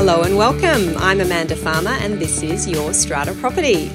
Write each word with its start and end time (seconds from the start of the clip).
Hello 0.00 0.22
and 0.22 0.36
welcome. 0.36 0.96
I'm 0.98 1.20
Amanda 1.20 1.56
Farmer, 1.56 1.90
and 1.90 2.20
this 2.20 2.40
is 2.40 2.68
Your 2.68 2.94
Strata 2.94 3.34
Property. 3.34 3.90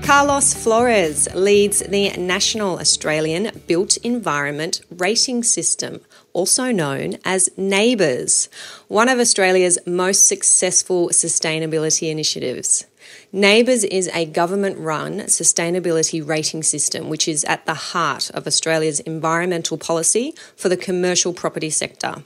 Carlos 0.00 0.54
Flores 0.54 1.28
leads 1.34 1.80
the 1.80 2.08
National 2.16 2.78
Australian 2.78 3.50
Built 3.66 3.98
Environment 3.98 4.80
Rating 4.90 5.42
System, 5.42 6.00
also 6.32 6.72
known 6.72 7.18
as 7.26 7.50
NABERS, 7.58 8.48
one 8.88 9.10
of 9.10 9.18
Australia's 9.18 9.78
most 9.86 10.26
successful 10.26 11.10
sustainability 11.10 12.10
initiatives. 12.10 12.86
NABERS 13.30 13.84
is 13.84 14.08
a 14.14 14.24
government 14.24 14.78
run 14.78 15.18
sustainability 15.24 16.26
rating 16.26 16.62
system 16.62 17.10
which 17.10 17.28
is 17.28 17.44
at 17.44 17.66
the 17.66 17.74
heart 17.74 18.30
of 18.30 18.46
Australia's 18.46 19.00
environmental 19.00 19.76
policy 19.76 20.34
for 20.56 20.70
the 20.70 20.76
commercial 20.78 21.34
property 21.34 21.68
sector. 21.68 22.22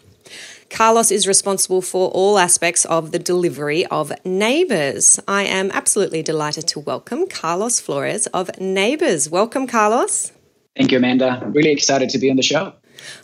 Carlos 0.72 1.10
is 1.10 1.28
responsible 1.28 1.82
for 1.82 2.08
all 2.10 2.38
aspects 2.38 2.86
of 2.86 3.12
the 3.12 3.18
delivery 3.18 3.84
of 3.86 4.10
NABERS. 4.24 5.20
I 5.28 5.44
am 5.44 5.70
absolutely 5.70 6.22
delighted 6.22 6.66
to 6.68 6.80
welcome 6.80 7.28
Carlos 7.28 7.78
Flores 7.78 8.26
of 8.28 8.50
NABERS. 8.58 9.30
Welcome, 9.30 9.66
Carlos. 9.66 10.32
Thank 10.74 10.90
you, 10.90 10.96
Amanda. 10.96 11.42
Really 11.52 11.70
excited 11.70 12.08
to 12.08 12.18
be 12.18 12.30
on 12.30 12.36
the 12.36 12.42
show. 12.42 12.72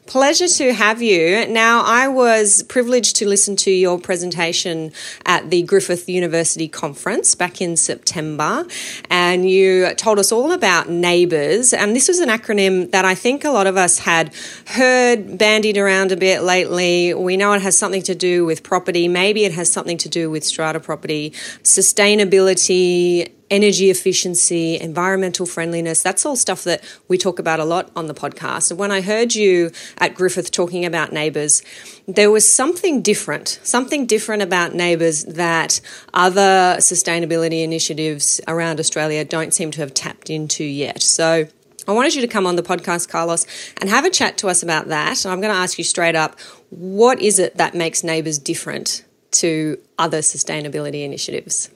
Pleasure 0.07 0.49
to 0.49 0.73
have 0.73 1.03
you. 1.03 1.47
Now, 1.47 1.83
I 1.85 2.09
was 2.09 2.63
privileged 2.63 3.17
to 3.17 3.29
listen 3.29 3.57
to 3.57 3.71
your 3.71 3.99
presentation 3.99 4.93
at 5.27 5.51
the 5.51 5.63
Griffith 5.63 6.09
University 6.09 6.67
conference 6.67 7.35
back 7.35 7.61
in 7.61 7.77
September, 7.77 8.67
and 9.11 9.49
you 9.49 9.93
told 9.95 10.19
us 10.19 10.33
all 10.33 10.53
about 10.53 10.87
NABERS. 10.87 11.75
And 11.77 11.95
this 11.95 12.09
was 12.09 12.21
an 12.21 12.31
acronym 12.31 12.91
that 12.91 13.05
I 13.05 13.15
think 13.15 13.45
a 13.45 13.51
lot 13.51 13.67
of 13.67 13.77
us 13.77 13.99
had 13.99 14.35
heard 14.67 15.37
bandied 15.37 15.77
around 15.77 16.11
a 16.11 16.17
bit 16.17 16.43
lately. 16.43 17.13
We 17.13 17.37
know 17.37 17.53
it 17.53 17.63
has 17.63 17.77
something 17.77 18.03
to 18.03 18.15
do 18.15 18.47
with 18.47 18.63
property, 18.63 19.09
maybe 19.09 19.45
it 19.45 19.53
has 19.53 19.71
something 19.71 19.99
to 19.99 20.09
do 20.09 20.31
with 20.31 20.43
strata 20.45 20.81
property, 20.81 21.31
sustainability, 21.63 23.33
energy 23.51 23.91
efficiency, 23.91 24.79
environmental 24.79 25.47
friendliness. 25.47 26.03
That's 26.03 26.25
all 26.27 26.37
stuff 26.37 26.65
that 26.65 26.83
we 27.09 27.19
talk 27.19 27.39
about 27.39 27.61
a 27.61 27.65
lot 27.65 27.91
on 27.97 28.07
the 28.07 28.15
podcast. 28.15 28.71
And 28.71 28.79
when 28.79 28.91
I 28.91 29.01
heard 29.01 29.35
you 29.35 29.71
at 29.99 30.15
Griffith 30.15 30.51
talking 30.51 30.85
about 30.85 31.11
NABERS, 31.11 31.63
there 32.07 32.31
was 32.31 32.49
something 32.49 33.03
different, 33.03 33.61
something 33.63 34.07
different 34.07 34.43
about 34.43 34.73
NABERS 34.73 35.35
that 35.35 35.81
other 36.15 36.77
sustainability 36.79 37.63
initiatives 37.63 38.41
around 38.47 38.81
Australia 38.81 39.25
don't 39.25 39.53
seem 39.53 39.71
to 39.73 39.81
have 39.81 39.95
tapped 39.95 40.31
into 40.31 40.65
yet. 40.65 41.03
So 41.03 41.49
I 41.87 41.93
wanted 41.93 42.15
you 42.15 42.21
to 42.21 42.29
come 42.29 42.47
on 42.47 42.57
the 42.57 42.63
podcast, 42.63 43.09
Carlos, 43.09 43.47
and 43.81 43.89
have 43.89 44.05
a 44.05 44.11
chat 44.11 44.37
to 44.39 44.49
us 44.49 44.63
about 44.63 44.89
that. 44.89 45.25
And 45.25 45.33
I'm 45.33 45.41
going 45.41 45.53
to 45.53 45.59
ask 45.59 45.79
you 45.79 45.85
straight 45.85 46.15
up 46.15 46.39
what 46.71 47.23
is 47.23 47.39
it 47.39 47.57
that 47.57 47.75
makes 47.75 48.03
NABERS 48.03 48.45
different 48.45 49.05
to 49.31 49.79
other 49.99 50.19
sustainability 50.19 51.05
initiatives? 51.05 51.71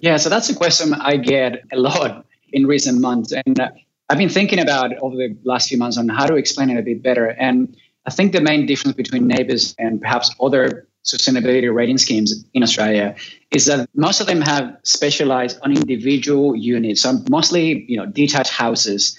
Yeah, 0.00 0.16
so 0.16 0.28
that's 0.28 0.48
a 0.48 0.54
question 0.54 0.94
I 0.94 1.16
get 1.16 1.64
a 1.72 1.76
lot 1.76 2.24
in 2.52 2.66
recent 2.66 3.00
months. 3.00 3.32
And 3.32 3.58
uh, 3.58 3.70
I've 4.08 4.18
been 4.18 4.28
thinking 4.28 4.58
about 4.58 4.96
over 4.98 5.16
the 5.16 5.36
last 5.44 5.68
few 5.68 5.78
months 5.78 5.98
on 5.98 6.08
how 6.08 6.26
to 6.26 6.36
explain 6.36 6.70
it 6.70 6.78
a 6.78 6.82
bit 6.82 7.02
better. 7.02 7.26
And 7.26 7.76
I 8.06 8.10
think 8.10 8.32
the 8.32 8.40
main 8.40 8.66
difference 8.66 8.96
between 8.96 9.28
NABERS 9.28 9.74
and 9.78 10.00
perhaps 10.00 10.34
other 10.40 10.86
sustainability 11.04 11.72
rating 11.72 11.98
schemes 11.98 12.44
in 12.54 12.62
Australia 12.62 13.14
is 13.50 13.66
that 13.66 13.88
most 13.94 14.20
of 14.20 14.26
them 14.26 14.40
have 14.40 14.76
specialized 14.82 15.58
on 15.62 15.72
individual 15.72 16.54
units, 16.54 17.02
so 17.02 17.18
mostly 17.30 17.84
you 17.88 17.96
know 17.96 18.06
detached 18.06 18.50
houses. 18.50 19.16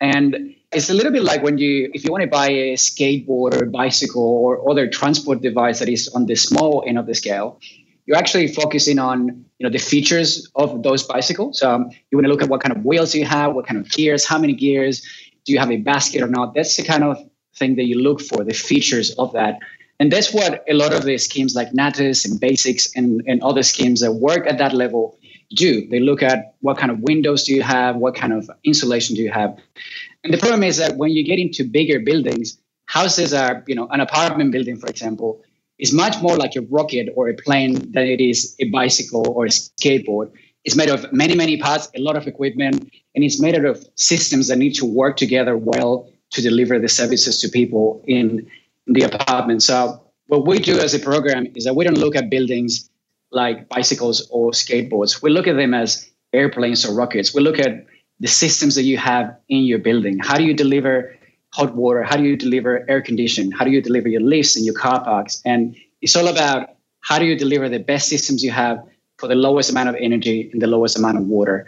And 0.00 0.54
it's 0.72 0.90
a 0.90 0.94
little 0.94 1.12
bit 1.12 1.22
like 1.22 1.42
when 1.42 1.58
you 1.58 1.90
if 1.94 2.04
you 2.04 2.10
want 2.12 2.22
to 2.22 2.28
buy 2.28 2.48
a 2.48 2.74
skateboard 2.74 3.60
or 3.60 3.66
bicycle 3.66 4.22
or 4.22 4.70
other 4.70 4.88
transport 4.88 5.40
device 5.42 5.78
that 5.80 5.88
is 5.88 6.08
on 6.08 6.26
the 6.26 6.36
small 6.36 6.84
end 6.86 6.98
of 6.98 7.06
the 7.06 7.14
scale, 7.14 7.60
you're 8.06 8.16
actually 8.16 8.48
focusing 8.48 8.98
on 8.98 9.44
you 9.60 9.66
know 9.66 9.70
the 9.70 9.78
features 9.78 10.48
of 10.54 10.82
those 10.82 11.02
bicycles. 11.02 11.62
Um, 11.62 11.90
you 12.10 12.16
want 12.16 12.24
to 12.24 12.30
look 12.30 12.42
at 12.42 12.48
what 12.48 12.62
kind 12.62 12.74
of 12.74 12.82
wheels 12.82 13.14
you 13.14 13.26
have, 13.26 13.54
what 13.54 13.66
kind 13.66 13.78
of 13.78 13.90
gears, 13.90 14.24
how 14.24 14.38
many 14.38 14.54
gears, 14.54 15.02
do 15.44 15.52
you 15.52 15.58
have 15.58 15.70
a 15.70 15.76
basket 15.76 16.22
or 16.22 16.28
not? 16.28 16.54
That's 16.54 16.76
the 16.78 16.82
kind 16.82 17.04
of 17.04 17.18
thing 17.56 17.76
that 17.76 17.84
you 17.84 18.00
look 18.00 18.22
for, 18.22 18.42
the 18.42 18.54
features 18.54 19.10
of 19.18 19.34
that. 19.34 19.58
And 19.98 20.10
that's 20.10 20.32
what 20.32 20.64
a 20.66 20.72
lot 20.72 20.94
of 20.94 21.04
the 21.04 21.18
schemes 21.18 21.54
like 21.54 21.72
NatHERS 21.72 22.26
and 22.26 22.40
BASIX 22.40 22.92
and, 22.96 23.22
and 23.26 23.42
other 23.42 23.62
schemes 23.62 24.00
that 24.00 24.12
work 24.12 24.46
at 24.46 24.56
that 24.56 24.72
level 24.72 25.18
do. 25.50 25.86
They 25.88 26.00
look 26.00 26.22
at 26.22 26.54
what 26.60 26.78
kind 26.78 26.90
of 26.90 27.00
windows 27.00 27.44
do 27.44 27.54
you 27.54 27.62
have, 27.62 27.96
what 27.96 28.14
kind 28.14 28.32
of 28.32 28.50
insulation 28.64 29.14
do 29.14 29.20
you 29.20 29.30
have. 29.30 29.58
And 30.24 30.32
the 30.32 30.38
problem 30.38 30.62
is 30.62 30.78
that 30.78 30.96
when 30.96 31.10
you 31.10 31.22
get 31.22 31.38
into 31.38 31.64
bigger 31.64 32.00
buildings, 32.00 32.58
houses 32.86 33.34
are, 33.34 33.62
you 33.66 33.74
know, 33.74 33.88
an 33.88 34.00
apartment 34.00 34.52
building, 34.52 34.76
for 34.76 34.86
example, 34.86 35.42
is 35.80 35.92
much 35.92 36.20
more 36.20 36.36
like 36.36 36.54
a 36.56 36.60
rocket 36.60 37.08
or 37.16 37.28
a 37.28 37.34
plane 37.34 37.74
than 37.92 38.06
it 38.06 38.20
is 38.20 38.54
a 38.60 38.68
bicycle 38.70 39.28
or 39.28 39.46
a 39.46 39.48
skateboard. 39.48 40.30
It's 40.64 40.76
made 40.76 40.90
of 40.90 41.10
many, 41.12 41.34
many 41.34 41.56
parts, 41.56 41.88
a 41.96 42.00
lot 42.00 42.16
of 42.16 42.26
equipment, 42.26 42.90
and 43.14 43.24
it's 43.24 43.40
made 43.40 43.54
out 43.56 43.64
of 43.64 43.84
systems 43.94 44.48
that 44.48 44.58
need 44.58 44.74
to 44.74 44.84
work 44.84 45.16
together 45.16 45.56
well 45.56 46.10
to 46.30 46.42
deliver 46.42 46.78
the 46.78 46.88
services 46.88 47.40
to 47.40 47.48
people 47.48 48.04
in 48.06 48.46
the 48.86 49.02
apartment. 49.02 49.62
So 49.62 50.02
what 50.26 50.46
we 50.46 50.58
do 50.58 50.78
as 50.78 50.94
a 50.94 50.98
program 50.98 51.46
is 51.54 51.64
that 51.64 51.74
we 51.74 51.84
don't 51.84 51.98
look 51.98 52.14
at 52.14 52.30
buildings 52.30 52.90
like 53.32 53.68
bicycles 53.68 54.28
or 54.30 54.50
skateboards. 54.50 55.22
We 55.22 55.30
look 55.30 55.46
at 55.48 55.56
them 55.56 55.72
as 55.72 56.08
airplanes 56.32 56.84
or 56.84 56.94
rockets. 56.94 57.34
We 57.34 57.40
look 57.42 57.58
at 57.58 57.86
the 58.20 58.28
systems 58.28 58.74
that 58.74 58.82
you 58.82 58.98
have 58.98 59.34
in 59.48 59.62
your 59.62 59.78
building. 59.78 60.18
How 60.18 60.36
do 60.36 60.44
you 60.44 60.54
deliver 60.54 61.16
hot 61.52 61.74
water? 61.74 62.02
How 62.02 62.16
do 62.16 62.24
you 62.24 62.36
deliver 62.36 62.88
air 62.88 63.02
conditioning? 63.02 63.50
How 63.50 63.64
do 63.64 63.70
you 63.70 63.82
deliver 63.82 64.08
your 64.08 64.20
lifts 64.20 64.56
and 64.56 64.64
your 64.64 64.74
car 64.74 65.02
parks? 65.04 65.42
And 65.44 65.76
it's 66.00 66.16
all 66.16 66.28
about 66.28 66.70
how 67.00 67.18
do 67.18 67.24
you 67.24 67.36
deliver 67.36 67.68
the 67.68 67.78
best 67.78 68.08
systems 68.08 68.44
you 68.44 68.50
have 68.50 68.78
for 69.18 69.26
the 69.26 69.34
lowest 69.34 69.70
amount 69.70 69.88
of 69.88 69.96
energy 69.96 70.50
and 70.52 70.62
the 70.62 70.66
lowest 70.66 70.96
amount 70.98 71.18
of 71.18 71.24
water. 71.24 71.66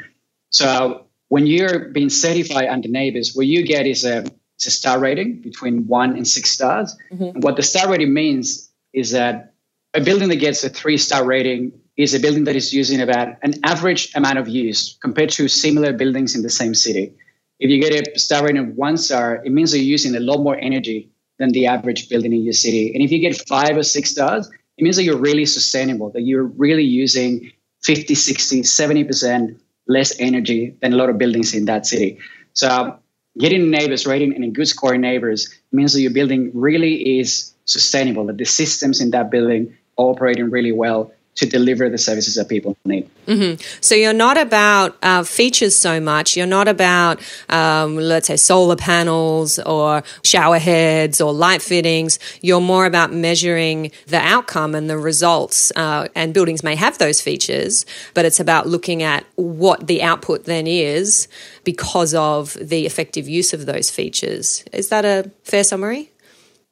So 0.51 1.07
when 1.29 1.47
you're 1.47 1.89
being 1.91 2.11
certified 2.11 2.69
under 2.69 2.89
NABERS, 2.89 3.37
what 3.37 3.47
you 3.47 3.67
get 3.67 3.87
is 3.87 4.05
a, 4.05 4.25
it's 4.57 4.67
a 4.67 4.71
star 4.71 4.99
rating 4.99 5.41
between 5.41 5.87
one 5.87 6.17
and 6.17 6.27
six 6.27 6.51
stars. 6.51 6.97
Mm-hmm. 7.13 7.25
And 7.25 7.43
what 7.43 7.57
the 7.57 7.63
star 7.63 7.91
rating 7.91 8.13
means 8.13 8.71
is 8.93 9.11
that 9.13 9.55
a 9.95 10.01
building 10.01 10.29
that 10.29 10.37
gets 10.37 10.65
a 10.65 10.69
three 10.69 10.97
star 10.97 11.25
rating 11.25 11.73
is 11.97 12.15
a 12.15 12.21
building 12.21 12.45
that 12.45 12.57
is 12.57 12.73
using 12.73 13.01
about 13.01 13.37
an 13.43 13.55
average 13.65 14.15
amount 14.15 14.39
of 14.39 14.49
use 14.49 14.97
compared 15.03 15.31
to 15.31 15.49
similar 15.49 15.93
buildings 15.93 16.35
in 16.35 16.43
the 16.43 16.51
same 16.51 16.75
city. 16.75 17.15
If 17.63 17.71
you 17.71 17.81
get 17.81 18.09
a 18.09 18.19
star 18.19 18.45
rating 18.45 18.59
of 18.59 18.75
one 18.75 18.97
star, 18.97 19.41
it 19.45 19.53
means 19.53 19.73
you're 19.73 19.85
using 19.85 20.17
a 20.17 20.21
lot 20.21 20.39
more 20.39 20.59
energy 20.59 21.09
than 21.39 21.53
the 21.53 21.69
average 21.69 22.09
building 22.09 22.33
in 22.33 22.43
your 22.43 22.53
city. 22.55 22.93
And 22.93 23.05
if 23.05 23.13
you 23.13 23.21
get 23.21 23.37
five 23.47 23.77
or 23.77 23.85
six 23.85 24.11
stars, 24.11 24.51
it 24.79 24.83
means 24.83 24.97
that 24.97 25.05
you're 25.05 25.25
really 25.31 25.47
sustainable, 25.47 26.11
that 26.11 26.23
you're 26.23 26.51
really 26.65 26.83
using 26.83 27.53
50, 27.85 28.17
60, 28.17 28.63
70% 28.63 29.61
less 29.87 30.13
energy 30.19 30.77
than 30.83 30.93
a 30.93 30.97
lot 30.97 31.09
of 31.09 31.19
buildings 31.19 31.55
in 31.55 31.67
that 31.67 31.87
city. 31.87 32.19
So 32.55 32.99
getting 33.39 33.71
NABERS 33.71 34.09
rating 34.09 34.35
and 34.35 34.43
a 34.43 34.49
good 34.49 34.67
score 34.67 34.95
in 34.95 35.03
NABERS 35.03 35.49
means 35.71 35.93
that 35.93 36.01
your 36.01 36.13
building 36.13 36.51
really 36.55 37.21
is 37.21 37.55
sustainable, 37.65 38.27
that 38.27 38.39
the 38.39 38.45
systems 38.45 39.01
in 39.01 39.13
that 39.13 39.31
building 39.31 39.73
are 39.99 40.07
operating 40.07 40.51
really 40.51 40.73
well 40.73 41.13
to 41.35 41.47
deliver 41.47 41.89
the 41.89 41.99
services 41.99 42.35
that 42.35 42.49
people 42.49 42.77
need. 42.85 43.09
Mm-hmm. 43.27 43.63
So 43.81 43.95
you're 43.95 44.13
not 44.13 44.37
about 44.37 44.97
uh, 45.03 45.23
features 45.23 45.75
so 45.75 45.99
much. 45.99 46.37
You're 46.37 46.47
not 46.47 46.69
about, 46.69 47.21
um, 47.49 47.97
let's 47.97 48.27
say, 48.27 48.37
solar 48.37 48.77
panels 48.77 49.59
or 49.61 50.03
shower 50.23 50.59
heads 50.59 51.21
or 51.21 51.33
light 51.33 51.63
fittings. 51.63 52.19
You're 52.43 52.61
more 52.61 52.85
about 52.85 53.13
measuring 53.13 53.93
the 54.09 54.19
outcome 54.19 54.75
and 54.75 54.91
the 54.91 54.99
results. 54.99 55.73
Uh, 55.75 56.09
and 56.15 56.35
buildings 56.35 56.63
may 56.63 56.77
have 56.77 56.99
those 56.99 57.21
features, 57.23 57.87
but 58.13 58.27
it's 58.27 58.41
about 58.41 58.67
looking 58.67 59.03
at 59.03 59.25
what 59.37 59.87
the 59.87 60.03
output 60.03 60.45
then 60.45 60.67
is 60.67 61.29
because 61.65 62.13
of 62.15 62.55
the 62.61 62.85
effective 62.85 63.27
use 63.27 63.55
of 63.55 63.65
those 63.65 63.91
features. 63.91 64.65
Is 64.73 64.91
that 64.91 65.07
a 65.07 65.31
fair 65.45 65.65
summary? 65.65 66.13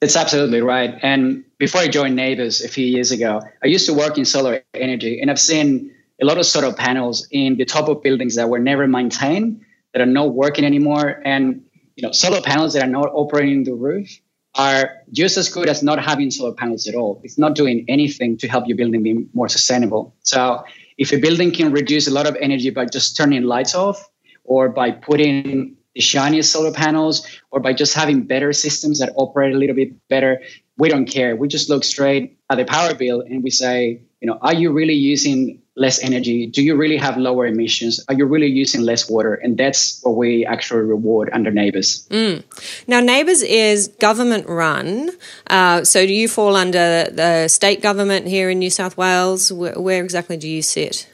It's 0.03 0.17
absolutely 0.17 0.61
right. 0.61 0.99
And 1.03 1.45
before 1.61 1.83
I 1.83 1.89
joined 1.89 2.19
NABERS 2.19 2.65
a 2.65 2.69
few 2.69 2.87
years 2.87 3.13
ago, 3.13 3.43
I 3.63 3.67
used 3.67 3.85
to 3.85 3.93
work 3.93 4.17
in 4.17 4.25
solar 4.25 4.63
energy, 4.73 5.21
and 5.21 5.31
I've 5.31 5.39
seen 5.39 5.95
a 6.21 6.25
lot 6.25 6.39
of 6.39 6.47
solar 6.47 6.73
panels 6.73 7.29
in 7.31 7.59
the 7.59 7.67
top 7.67 7.87
of 7.89 8.03
buildings 8.03 8.35
that 8.37 8.49
were 8.49 8.59
never 8.59 8.89
maintained, 8.89 9.61
that 9.93 10.01
are 10.01 10.07
not 10.07 10.33
working 10.33 10.65
anymore. 10.65 11.21
And 11.23 11.63
you 11.97 12.03
know, 12.03 12.13
solar 12.13 12.41
panels 12.41 12.73
that 12.73 12.83
are 12.83 12.95
not 12.99 13.11
operating 13.13 13.65
the 13.65 13.75
roof 13.75 14.09
are 14.55 14.91
just 15.13 15.37
as 15.37 15.51
good 15.51 15.69
as 15.69 15.83
not 15.83 16.03
having 16.03 16.31
solar 16.31 16.55
panels 16.55 16.89
at 16.89 16.95
all. 16.95 17.21
It's 17.25 17.39
not 17.39 17.55
doing 17.55 17.85
anything 17.89 18.39
to 18.39 18.49
help 18.49 18.67
your 18.67 18.79
building 18.79 19.03
be 19.03 19.27
more 19.35 19.49
sustainable. 19.49 20.15
So 20.23 20.65
if 20.97 21.13
a 21.13 21.19
building 21.19 21.53
can 21.53 21.73
reduce 21.73 22.09
a 22.09 22.11
lot 22.11 22.27
of 22.27 22.37
energy 22.41 22.71
by 22.71 22.87
just 22.87 23.19
turning 23.19 23.43
lights 23.43 23.75
off 23.75 24.09
or 24.45 24.71
by 24.71 24.93
putting 24.93 25.77
the 25.95 26.01
shiniest 26.01 26.53
solar 26.53 26.73
panels 26.73 27.27
or 27.51 27.61
by 27.61 27.73
just 27.73 27.95
having 27.95 28.23
better 28.23 28.53
systems 28.53 28.99
that 29.01 29.13
operate 29.17 29.55
a 29.55 29.59
little 29.59 29.77
bit 29.77 29.93
better, 30.09 30.41
we 30.77 30.89
don't 30.89 31.07
care. 31.07 31.37
We 31.37 31.49
just 31.49 31.69
look 31.69 31.85
straight 31.85 32.39
at 32.49 32.57
the 32.57 32.65
power 32.65 32.95
bill 32.95 33.21
and 33.21 33.43
we 33.43 33.51
say, 33.51 34.03
you 34.21 34.27
know, 34.27 34.39
are 34.41 34.55
you 34.55 34.73
really 34.73 34.95
using 34.95 35.63
less 35.77 36.03
energy? 36.03 36.47
Do 36.47 36.63
you 36.63 36.77
really 36.77 36.99
have 36.99 37.17
lower 37.17 37.47
emissions? 37.47 38.05
Are 38.09 38.15
you 38.15 38.27
really 38.27 38.49
using 38.49 38.83
less 38.83 39.09
water? 39.09 39.35
And 39.35 39.57
that's 39.57 40.01
what 40.03 40.17
we 40.17 40.45
actually 40.45 40.83
reward 40.83 41.31
under 41.33 41.51
NABERS. 41.51 42.09
Mm. 42.09 42.45
Now, 42.87 43.01
NABERS 43.01 43.43
is 43.43 43.89
government 43.89 44.47
run. 44.47 45.11
Uh, 45.47 45.85
so 45.85 46.07
do 46.07 46.13
you 46.13 46.29
fall 46.29 46.55
under 46.55 47.09
the 47.11 47.49
state 47.49 47.81
government 47.81 48.27
here 48.27 48.51
in 48.51 48.59
New 48.59 48.71
South 48.71 48.97
Wales? 48.99 49.51
Where, 49.53 49.79
where 49.81 50.05
exactly 50.05 50.37
do 50.37 50.49
you 50.49 50.61
sit? 50.61 51.09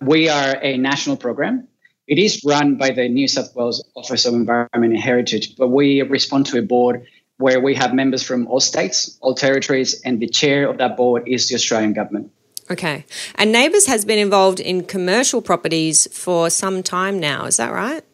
We 0.00 0.28
are 0.28 0.56
a 0.62 0.76
national 0.78 1.16
program. 1.16 1.68
It 2.08 2.18
is 2.18 2.42
run 2.44 2.76
by 2.76 2.90
the 2.90 3.08
New 3.08 3.28
South 3.28 3.54
Wales 3.54 3.84
Office 3.94 4.24
of 4.24 4.32
Environment 4.32 4.94
and 4.94 4.96
Heritage, 4.96 5.56
but 5.56 5.68
we 5.68 6.00
respond 6.02 6.46
to 6.46 6.58
a 6.58 6.62
board 6.62 7.06
where 7.38 7.60
we 7.60 7.74
have 7.74 7.94
members 7.94 8.22
from 8.22 8.46
all 8.48 8.60
states, 8.60 9.16
all 9.20 9.34
territories, 9.34 10.00
and 10.04 10.20
the 10.20 10.28
chair 10.28 10.68
of 10.68 10.78
that 10.78 10.96
board 10.96 11.26
is 11.26 11.48
the 11.48 11.54
Australian 11.54 11.92
government. 11.92 12.30
Okay. 12.70 13.06
And 13.36 13.54
NABERS 13.54 13.86
has 13.86 14.04
been 14.04 14.18
involved 14.18 14.60
in 14.60 14.84
commercial 14.84 15.40
properties 15.40 16.06
for 16.12 16.50
some 16.50 16.82
time 16.82 17.18
now, 17.18 17.46
is 17.46 17.56
that 17.56 17.72
right? 17.72 18.04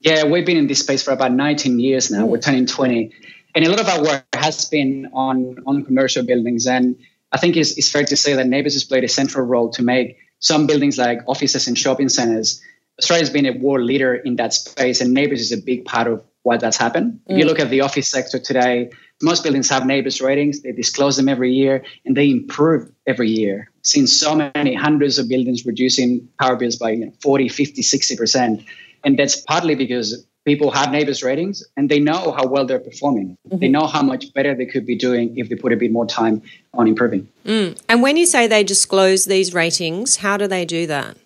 Yeah, 0.00 0.24
we've 0.24 0.44
been 0.44 0.56
in 0.56 0.66
this 0.66 0.80
space 0.80 1.02
for 1.02 1.12
about 1.12 1.32
19 1.32 1.78
years 1.78 2.10
now. 2.10 2.24
Hmm. 2.24 2.30
We're 2.30 2.40
turning 2.40 2.66
20. 2.66 3.12
And 3.54 3.64
a 3.64 3.70
lot 3.70 3.80
of 3.80 3.88
our 3.88 4.02
work 4.02 4.24
has 4.34 4.64
been 4.66 5.10
on, 5.12 5.58
on 5.66 5.84
commercial 5.84 6.24
buildings. 6.24 6.66
And 6.66 6.96
I 7.32 7.38
think 7.38 7.56
it's, 7.56 7.76
it's 7.78 7.90
fair 7.90 8.04
to 8.04 8.16
say 8.16 8.34
that 8.34 8.46
NABERS 8.46 8.74
has 8.74 8.84
played 8.84 9.04
a 9.04 9.08
central 9.08 9.46
role 9.46 9.70
to 9.70 9.82
make 9.82 10.18
some 10.38 10.66
buildings 10.66 10.98
like 10.98 11.20
offices 11.26 11.66
and 11.66 11.78
shopping 11.78 12.08
centers. 12.08 12.60
Australia's 12.98 13.30
been 13.30 13.46
a 13.46 13.52
world 13.52 13.84
leader 13.84 14.14
in 14.14 14.36
that 14.36 14.54
space, 14.54 15.00
and 15.00 15.14
NABERS 15.16 15.40
is 15.40 15.52
a 15.52 15.58
big 15.58 15.84
part 15.84 16.06
of 16.06 16.24
why 16.46 16.56
that's 16.56 16.76
happened. 16.76 17.12
Mm. 17.12 17.32
If 17.32 17.38
you 17.38 17.44
mm. 17.44 17.48
look 17.48 17.58
at 17.58 17.70
the 17.70 17.80
office 17.80 18.08
sector 18.08 18.38
today, 18.38 18.90
most 19.20 19.42
buildings 19.42 19.68
have 19.68 19.82
NABERS 19.82 20.22
ratings. 20.22 20.62
They 20.62 20.72
disclose 20.72 21.16
them 21.16 21.28
every 21.28 21.52
year 21.52 21.84
and 22.04 22.16
they 22.16 22.30
improve 22.30 22.88
every 23.06 23.28
year. 23.28 23.68
Seen 23.82 24.06
so 24.06 24.34
many 24.36 24.74
hundreds 24.74 25.18
of 25.18 25.28
buildings 25.28 25.66
reducing 25.66 26.28
power 26.40 26.54
bills 26.54 26.76
by 26.76 26.90
you 26.90 27.06
know, 27.06 27.12
40, 27.20 27.48
50, 27.48 27.82
60%. 27.82 28.64
And 29.04 29.18
that's 29.18 29.40
partly 29.40 29.74
because 29.74 30.24
people 30.44 30.70
have 30.70 30.90
NABERS 30.90 31.24
ratings 31.24 31.64
and 31.76 31.90
they 31.90 31.98
know 31.98 32.32
how 32.38 32.46
well 32.46 32.64
they're 32.64 32.78
performing. 32.78 33.36
Mm-hmm. 33.48 33.58
They 33.58 33.68
know 33.68 33.88
how 33.88 34.02
much 34.02 34.32
better 34.32 34.54
they 34.54 34.66
could 34.66 34.86
be 34.86 34.96
doing 34.96 35.36
if 35.36 35.48
they 35.48 35.56
put 35.56 35.72
a 35.72 35.76
bit 35.76 35.90
more 35.90 36.06
time 36.06 36.42
on 36.74 36.86
improving. 36.86 37.26
Mm. 37.44 37.76
And 37.88 38.02
when 38.02 38.16
you 38.16 38.26
say 38.26 38.46
they 38.46 38.62
disclose 38.62 39.24
these 39.24 39.52
ratings, 39.52 40.16
how 40.16 40.36
do 40.36 40.46
they 40.46 40.64
do 40.64 40.86
that? 40.86 41.16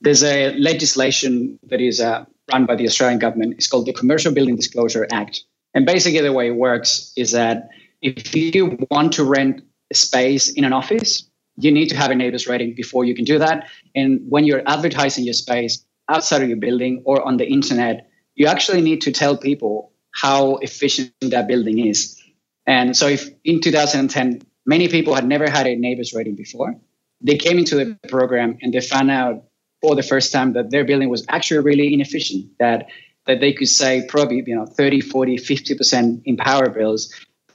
There's 0.00 0.22
a 0.22 0.54
legislation 0.58 1.58
that 1.70 1.80
is 1.80 2.00
uh, 2.00 2.26
run 2.52 2.66
by 2.66 2.76
the 2.76 2.86
Australian 2.86 3.18
government. 3.18 3.54
It's 3.54 3.66
called 3.66 3.86
the 3.86 3.92
Commercial 3.92 4.32
Building 4.32 4.56
Disclosure 4.56 5.06
Act. 5.10 5.42
And 5.74 5.86
basically, 5.86 6.20
the 6.20 6.32
way 6.32 6.48
it 6.48 6.56
works 6.56 7.12
is 7.16 7.32
that 7.32 7.68
if 8.00 8.34
you 8.34 8.78
want 8.90 9.12
to 9.14 9.24
rent 9.24 9.62
a 9.90 9.94
space 9.94 10.48
in 10.52 10.64
an 10.64 10.72
office, 10.72 11.28
you 11.56 11.72
need 11.72 11.88
to 11.88 11.96
have 11.96 12.10
a 12.10 12.14
NABERS 12.14 12.48
rating 12.48 12.74
before 12.74 13.04
you 13.04 13.14
can 13.14 13.24
do 13.24 13.38
that. 13.38 13.68
And 13.94 14.20
when 14.28 14.44
you're 14.44 14.62
advertising 14.66 15.24
your 15.24 15.34
space 15.34 15.84
outside 16.08 16.42
of 16.42 16.48
your 16.48 16.58
building 16.58 17.02
or 17.04 17.26
on 17.26 17.36
the 17.36 17.46
internet, 17.46 18.08
you 18.34 18.46
actually 18.46 18.82
need 18.82 19.00
to 19.02 19.12
tell 19.12 19.36
people 19.36 19.92
how 20.12 20.56
efficient 20.56 21.12
that 21.20 21.48
building 21.48 21.86
is. 21.86 22.20
And 22.66 22.96
so, 22.96 23.08
if 23.08 23.28
in 23.44 23.60
2010, 23.60 24.42
many 24.66 24.88
people 24.88 25.14
had 25.14 25.26
never 25.26 25.48
had 25.48 25.66
a 25.66 25.76
NABERS 25.76 26.14
rating 26.14 26.34
before, 26.34 26.76
they 27.20 27.36
came 27.36 27.58
into 27.58 27.76
the 27.76 27.98
program 28.08 28.58
and 28.62 28.72
they 28.72 28.80
found 28.80 29.10
out 29.10 29.44
for 29.84 29.94
the 29.94 30.02
first 30.02 30.32
time 30.32 30.54
that 30.54 30.70
their 30.70 30.82
building 30.82 31.10
was 31.10 31.26
actually 31.28 31.60
really 31.60 31.92
inefficient, 31.92 32.42
that 32.58 32.86
that 33.26 33.40
they 33.40 33.52
could 33.52 33.68
save 33.68 34.08
probably 34.08 34.42
you 34.46 34.56
know 34.56 34.64
30 34.64 35.02
40 35.02 35.36
50% 35.36 36.22
in 36.24 36.36
power 36.38 36.70
bills 36.70 37.12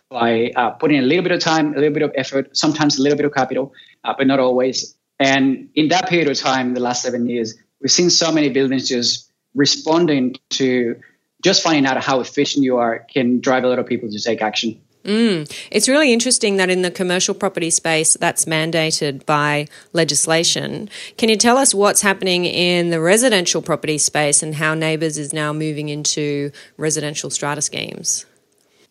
by 0.09 0.51
uh, 0.55 0.69
putting 0.81 0.99
a 0.99 1.01
little 1.01 1.23
bit 1.23 1.31
of 1.31 1.39
time 1.39 1.73
a 1.73 1.79
little 1.81 1.93
bit 1.93 2.03
of 2.03 2.11
effort 2.15 2.55
sometimes 2.55 2.99
a 2.99 3.01
little 3.01 3.17
bit 3.17 3.25
of 3.25 3.33
capital 3.33 3.73
uh, 4.03 4.13
but 4.15 4.27
not 4.27 4.39
always. 4.39 4.95
And 5.19 5.69
in 5.73 5.87
that 5.89 6.07
period 6.07 6.29
of 6.29 6.37
time 6.37 6.75
the 6.75 6.79
last 6.79 7.01
seven 7.01 7.27
years 7.27 7.55
we've 7.81 7.91
seen 7.99 8.11
so 8.11 8.31
many 8.31 8.49
buildings 8.49 8.87
just 8.87 9.31
responding 9.55 10.35
to 10.61 10.95
just 11.43 11.63
finding 11.63 11.85
out 11.87 11.97
how 12.03 12.19
efficient 12.19 12.63
you 12.63 12.77
are 12.77 13.05
can 13.13 13.39
drive 13.39 13.63
a 13.63 13.67
lot 13.67 13.79
of 13.79 13.87
people 13.87 14.07
to 14.11 14.19
take 14.19 14.41
action 14.41 14.79
Mm. 15.09 15.51
It's 15.71 15.89
really 15.89 16.13
interesting 16.13 16.57
that 16.57 16.69
in 16.69 16.83
the 16.83 16.91
commercial 16.91 17.33
property 17.33 17.71
space, 17.71 18.15
that's 18.19 18.45
mandated 18.45 19.25
by 19.25 19.67
legislation. 19.91 20.88
Can 21.17 21.29
you 21.29 21.35
tell 21.35 21.57
us 21.57 21.73
what's 21.73 22.03
happening 22.03 22.45
in 22.45 22.91
the 22.91 23.01
residential 23.01 23.63
property 23.63 23.97
space 23.97 24.44
and 24.44 24.53
how 24.53 24.75
NABERS 24.75 25.17
is 25.17 25.33
now 25.33 25.51
moving 25.51 25.89
into 25.89 26.51
residential 26.77 27.31
strata 27.31 27.63
schemes? 27.63 28.27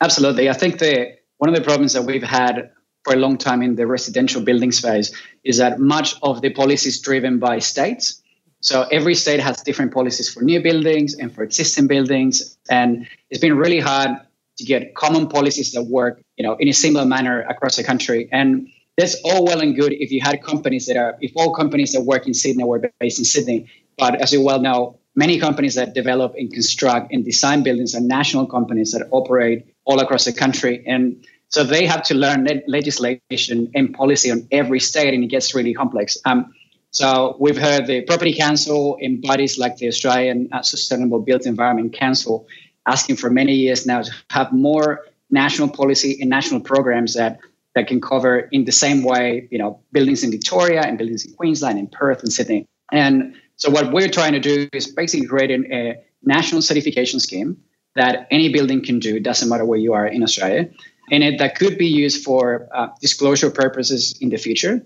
Absolutely. 0.00 0.50
I 0.50 0.54
think 0.54 0.80
the 0.80 1.16
one 1.36 1.50
of 1.50 1.54
the 1.54 1.62
problems 1.62 1.92
that 1.92 2.02
we've 2.02 2.20
had 2.20 2.72
for 3.04 3.12
a 3.12 3.16
long 3.16 3.38
time 3.38 3.62
in 3.62 3.76
the 3.76 3.86
residential 3.86 4.42
building 4.42 4.72
space 4.72 5.14
is 5.44 5.58
that 5.58 5.78
much 5.78 6.16
of 6.20 6.42
the 6.42 6.50
policy 6.50 6.88
is 6.88 7.00
driven 7.00 7.38
by 7.38 7.60
states. 7.60 8.20
So 8.60 8.88
every 8.90 9.14
state 9.14 9.38
has 9.38 9.62
different 9.62 9.94
policies 9.94 10.28
for 10.28 10.42
new 10.42 10.60
buildings 10.60 11.14
and 11.14 11.32
for 11.32 11.44
existing 11.44 11.86
buildings, 11.86 12.58
and 12.68 13.06
it's 13.30 13.40
been 13.40 13.56
really 13.56 13.78
hard 13.78 14.18
to 14.58 14.64
get 14.64 14.94
common 14.94 15.28
policies 15.28 15.72
that 15.72 15.84
work, 15.84 16.20
you 16.36 16.44
know, 16.44 16.56
in 16.56 16.68
a 16.68 16.72
similar 16.72 17.06
manner 17.06 17.42
across 17.42 17.76
the 17.76 17.84
country. 17.84 18.28
And 18.32 18.68
that's 18.96 19.14
all 19.24 19.44
well 19.44 19.60
and 19.60 19.76
good 19.76 19.92
if 19.92 20.10
you 20.10 20.20
had 20.20 20.42
companies 20.42 20.86
that 20.86 20.96
are, 20.96 21.16
if 21.20 21.32
all 21.36 21.54
companies 21.54 21.92
that 21.92 22.02
work 22.02 22.26
in 22.26 22.34
Sydney 22.34 22.64
were 22.64 22.82
based 22.98 23.18
in 23.18 23.24
Sydney. 23.24 23.70
But 23.96 24.20
as 24.20 24.32
you 24.32 24.42
well 24.42 24.60
know, 24.60 24.98
many 25.14 25.38
companies 25.38 25.74
that 25.76 25.94
develop 25.94 26.34
and 26.36 26.52
construct 26.52 27.12
and 27.12 27.24
design 27.24 27.62
buildings 27.62 27.94
are 27.94 28.00
national 28.00 28.46
companies 28.46 28.92
that 28.92 29.06
operate 29.10 29.66
all 29.84 30.00
across 30.00 30.24
the 30.24 30.32
country. 30.32 30.84
And 30.86 31.24
so 31.48 31.64
they 31.64 31.86
have 31.86 32.02
to 32.04 32.14
learn 32.14 32.46
legislation 32.66 33.70
and 33.74 33.94
policy 33.94 34.30
on 34.30 34.46
every 34.50 34.80
state, 34.80 35.14
and 35.14 35.24
it 35.24 35.28
gets 35.28 35.54
really 35.54 35.74
complex. 35.74 36.18
Um, 36.24 36.52
so 36.90 37.36
we've 37.38 37.56
heard 37.56 37.86
the 37.86 38.02
Property 38.02 38.34
Council 38.34 38.98
and 39.00 39.22
bodies 39.22 39.58
like 39.58 39.76
the 39.76 39.88
Australian 39.88 40.48
Sustainable 40.62 41.20
Built 41.20 41.46
Environment 41.46 41.92
Council 41.92 42.46
asking 42.88 43.16
for 43.16 43.30
many 43.30 43.54
years 43.54 43.86
now 43.86 44.02
to 44.02 44.12
have 44.30 44.52
more 44.52 45.04
national 45.30 45.68
policy 45.68 46.18
and 46.20 46.28
national 46.30 46.60
programs 46.60 47.14
that 47.14 47.38
that 47.74 47.86
can 47.86 48.00
cover 48.00 48.48
in 48.50 48.64
the 48.64 48.72
same 48.72 49.04
way, 49.04 49.46
you 49.52 49.58
know, 49.58 49.80
buildings 49.92 50.24
in 50.24 50.30
Victoria 50.30 50.82
and 50.82 50.98
buildings 50.98 51.24
in 51.26 51.34
Queensland 51.34 51.78
and 51.78 51.92
Perth 51.92 52.20
and 52.24 52.32
Sydney. 52.32 52.66
And 52.90 53.36
so 53.56 53.70
what 53.70 53.92
we're 53.92 54.08
trying 54.08 54.32
to 54.32 54.40
do 54.40 54.68
is 54.72 54.86
basically 54.86 55.26
create 55.28 55.50
a 55.50 55.94
national 56.22 56.62
certification 56.62 57.20
scheme 57.20 57.56
that 57.94 58.26
any 58.30 58.48
building 58.52 58.82
can 58.82 58.98
do. 58.98 59.20
Doesn't 59.20 59.48
matter 59.48 59.64
where 59.64 59.78
you 59.78 59.92
are 59.92 60.06
in 60.06 60.22
Australia, 60.22 60.70
and 61.12 61.22
it, 61.22 61.38
that 61.38 61.56
could 61.60 61.76
be 61.78 61.86
used 61.86 62.24
for 62.24 62.68
uh, 62.74 62.88
disclosure 63.00 63.50
purposes 63.50 64.16
in 64.20 64.30
the 64.30 64.38
future. 64.38 64.80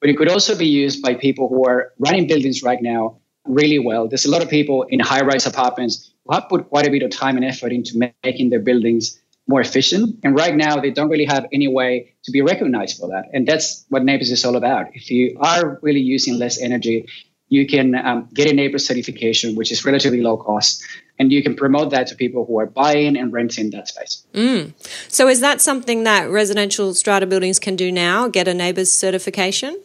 But 0.00 0.10
it 0.10 0.16
could 0.16 0.28
also 0.28 0.56
be 0.56 0.66
used 0.66 1.02
by 1.02 1.14
people 1.14 1.48
who 1.48 1.64
are 1.70 1.92
running 1.98 2.26
buildings 2.26 2.62
right 2.62 2.82
now 2.82 3.18
really 3.46 3.78
well. 3.78 4.08
There's 4.08 4.24
a 4.24 4.30
lot 4.30 4.42
of 4.42 4.48
people 4.48 4.82
in 4.88 5.00
high-rise 5.00 5.46
apartments 5.46 6.11
have 6.30 6.48
put 6.48 6.68
quite 6.68 6.86
a 6.86 6.90
bit 6.90 7.02
of 7.02 7.10
time 7.10 7.36
and 7.36 7.44
effort 7.44 7.72
into 7.72 8.10
making 8.22 8.50
their 8.50 8.60
buildings 8.60 9.20
more 9.48 9.60
efficient. 9.60 10.20
And 10.22 10.36
right 10.36 10.54
now, 10.54 10.80
they 10.80 10.90
don't 10.90 11.08
really 11.08 11.24
have 11.24 11.46
any 11.52 11.68
way 11.68 12.14
to 12.24 12.30
be 12.30 12.42
recognized 12.42 12.98
for 12.98 13.08
that. 13.08 13.24
And 13.32 13.46
that's 13.46 13.84
what 13.88 14.02
NABERS 14.02 14.30
is 14.30 14.44
all 14.44 14.56
about. 14.56 14.86
If 14.94 15.10
you 15.10 15.36
are 15.40 15.78
really 15.82 16.00
using 16.00 16.38
less 16.38 16.60
energy, 16.60 17.06
you 17.48 17.66
can 17.66 17.94
um, 17.94 18.28
get 18.32 18.50
a 18.50 18.54
NABERS 18.54 18.86
certification, 18.86 19.56
which 19.56 19.72
is 19.72 19.84
relatively 19.84 20.22
low 20.22 20.36
cost, 20.38 20.82
and 21.18 21.30
you 21.30 21.42
can 21.42 21.54
promote 21.54 21.90
that 21.90 22.06
to 22.06 22.14
people 22.14 22.46
who 22.46 22.58
are 22.58 22.66
buying 22.66 23.16
and 23.16 23.30
renting 23.30 23.70
that 23.70 23.88
space. 23.88 24.24
Mm. 24.32 24.72
So, 25.08 25.28
is 25.28 25.40
that 25.40 25.60
something 25.60 26.04
that 26.04 26.30
residential 26.30 26.94
strata 26.94 27.26
buildings 27.26 27.58
can 27.58 27.76
do 27.76 27.92
now? 27.92 28.28
Get 28.28 28.48
a 28.48 28.52
NABERS 28.52 28.86
certification? 28.86 29.78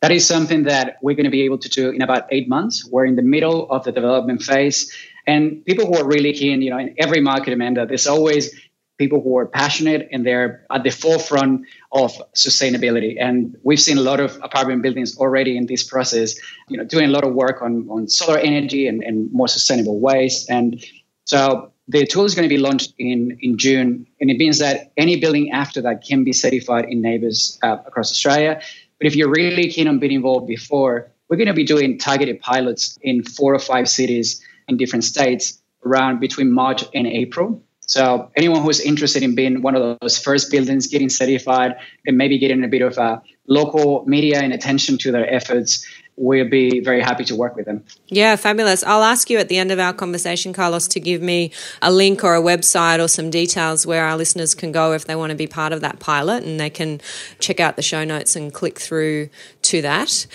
That 0.00 0.10
is 0.10 0.26
something 0.26 0.64
that 0.64 0.96
we're 1.00 1.14
going 1.14 1.26
to 1.26 1.30
be 1.30 1.42
able 1.42 1.58
to 1.58 1.68
do 1.68 1.90
in 1.90 2.02
about 2.02 2.26
eight 2.30 2.48
months. 2.48 2.84
We're 2.90 3.06
in 3.06 3.14
the 3.14 3.22
middle 3.22 3.70
of 3.70 3.84
the 3.84 3.92
development 3.92 4.42
phase. 4.42 4.92
And 5.26 5.64
people 5.64 5.86
who 5.86 5.96
are 5.96 6.06
really 6.06 6.32
keen, 6.32 6.62
you 6.62 6.70
know, 6.70 6.78
in 6.78 6.94
every 6.98 7.20
market, 7.20 7.52
Amanda, 7.52 7.86
there's 7.86 8.06
always 8.06 8.54
people 8.98 9.20
who 9.20 9.36
are 9.36 9.46
passionate 9.46 10.08
and 10.12 10.24
they're 10.26 10.64
at 10.70 10.84
the 10.84 10.90
forefront 10.90 11.66
of 11.92 12.12
sustainability. 12.34 13.16
And 13.18 13.56
we've 13.62 13.80
seen 13.80 13.98
a 13.98 14.02
lot 14.02 14.20
of 14.20 14.38
apartment 14.42 14.82
buildings 14.82 15.16
already 15.16 15.56
in 15.56 15.66
this 15.66 15.82
process, 15.82 16.36
you 16.68 16.76
know, 16.76 16.84
doing 16.84 17.06
a 17.06 17.12
lot 17.12 17.24
of 17.24 17.34
work 17.34 17.62
on, 17.62 17.88
on 17.88 18.08
solar 18.08 18.38
energy 18.38 18.86
and, 18.86 19.02
and 19.02 19.32
more 19.32 19.48
sustainable 19.48 19.98
ways. 19.98 20.46
And 20.48 20.84
so 21.24 21.72
the 21.88 22.06
tool 22.06 22.24
is 22.24 22.34
going 22.34 22.48
to 22.48 22.54
be 22.54 22.58
launched 22.58 22.94
in, 22.98 23.36
in 23.40 23.58
June, 23.58 24.06
and 24.20 24.30
it 24.30 24.36
means 24.36 24.58
that 24.58 24.92
any 24.96 25.18
building 25.18 25.50
after 25.50 25.80
that 25.82 26.04
can 26.06 26.24
be 26.24 26.32
certified 26.32 26.86
in 26.86 27.02
NABERS 27.02 27.58
uh, 27.62 27.78
across 27.86 28.10
Australia. 28.10 28.60
But 28.98 29.06
if 29.08 29.16
you're 29.16 29.30
really 29.30 29.68
keen 29.68 29.88
on 29.88 29.98
being 29.98 30.12
involved 30.12 30.46
before, 30.46 31.10
we're 31.28 31.36
going 31.36 31.48
to 31.48 31.54
be 31.54 31.64
doing 31.64 31.98
targeted 31.98 32.40
pilots 32.40 32.98
in 33.02 33.24
four 33.24 33.54
or 33.54 33.58
five 33.58 33.88
cities 33.88 34.40
in 34.72 34.76
different 34.78 35.04
states 35.04 35.62
around 35.84 36.20
between 36.20 36.52
March 36.52 36.84
and 36.94 37.06
April. 37.06 37.62
So 37.80 38.30
anyone 38.36 38.62
who's 38.62 38.80
interested 38.80 39.22
in 39.22 39.34
being 39.34 39.60
one 39.60 39.74
of 39.74 39.98
those 40.00 40.18
first 40.18 40.50
buildings 40.50 40.86
getting 40.86 41.10
certified 41.10 41.76
and 42.06 42.16
maybe 42.16 42.38
getting 42.38 42.64
a 42.64 42.68
bit 42.68 42.82
of 42.82 42.96
a 42.96 43.20
local 43.46 44.04
media 44.06 44.40
and 44.40 44.52
attention 44.52 44.96
to 44.98 45.12
their 45.12 45.28
efforts, 45.28 45.84
we'll 46.16 46.48
be 46.48 46.80
very 46.80 47.02
happy 47.02 47.24
to 47.24 47.34
work 47.34 47.56
with 47.56 47.66
them. 47.66 47.84
Yeah, 48.06 48.36
fabulous. 48.36 48.84
I'll 48.84 49.02
ask 49.02 49.28
you 49.28 49.38
at 49.38 49.48
the 49.48 49.58
end 49.58 49.72
of 49.72 49.78
our 49.78 49.92
conversation, 49.92 50.52
Carlos, 50.52 50.86
to 50.88 51.00
give 51.00 51.20
me 51.20 51.50
a 51.82 51.92
link 51.92 52.22
or 52.22 52.34
a 52.34 52.40
website 52.40 53.02
or 53.02 53.08
some 53.08 53.30
details 53.30 53.86
where 53.86 54.04
our 54.04 54.16
listeners 54.16 54.54
can 54.54 54.72
go 54.72 54.92
if 54.92 55.06
they 55.06 55.16
want 55.16 55.30
to 55.30 55.36
be 55.36 55.46
part 55.46 55.72
of 55.72 55.80
that 55.80 55.98
pilot 55.98 56.44
and 56.44 56.60
they 56.60 56.70
can 56.70 57.00
check 57.40 57.60
out 57.60 57.76
the 57.76 57.82
show 57.82 58.04
notes 58.04 58.36
and 58.36 58.54
click 58.54 58.78
through 58.78 59.28
to 59.62 59.82
that. 59.82 60.26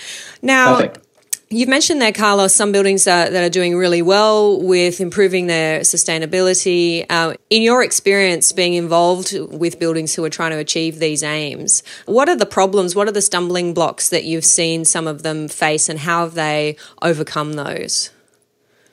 Now, 0.42 0.76
Perfect. 0.76 1.07
You've 1.50 1.70
mentioned 1.70 2.02
there, 2.02 2.12
Carlos, 2.12 2.54
some 2.54 2.72
buildings 2.72 3.04
that 3.04 3.32
are 3.32 3.48
doing 3.48 3.74
really 3.74 4.02
well 4.02 4.60
with 4.60 5.00
improving 5.00 5.46
their 5.46 5.80
sustainability. 5.80 7.06
Uh, 7.08 7.34
in 7.48 7.62
your 7.62 7.82
experience 7.82 8.52
being 8.52 8.74
involved 8.74 9.34
with 9.50 9.78
buildings 9.78 10.14
who 10.14 10.22
are 10.24 10.30
trying 10.30 10.50
to 10.50 10.58
achieve 10.58 10.98
these 10.98 11.22
aims, 11.22 11.82
what 12.04 12.28
are 12.28 12.36
the 12.36 12.44
problems, 12.44 12.94
what 12.94 13.08
are 13.08 13.12
the 13.12 13.22
stumbling 13.22 13.72
blocks 13.72 14.10
that 14.10 14.24
you've 14.24 14.44
seen 14.44 14.84
some 14.84 15.06
of 15.06 15.22
them 15.22 15.48
face, 15.48 15.88
and 15.88 15.98
how 15.98 16.24
have 16.24 16.34
they 16.34 16.76
overcome 17.00 17.54
those? 17.54 18.10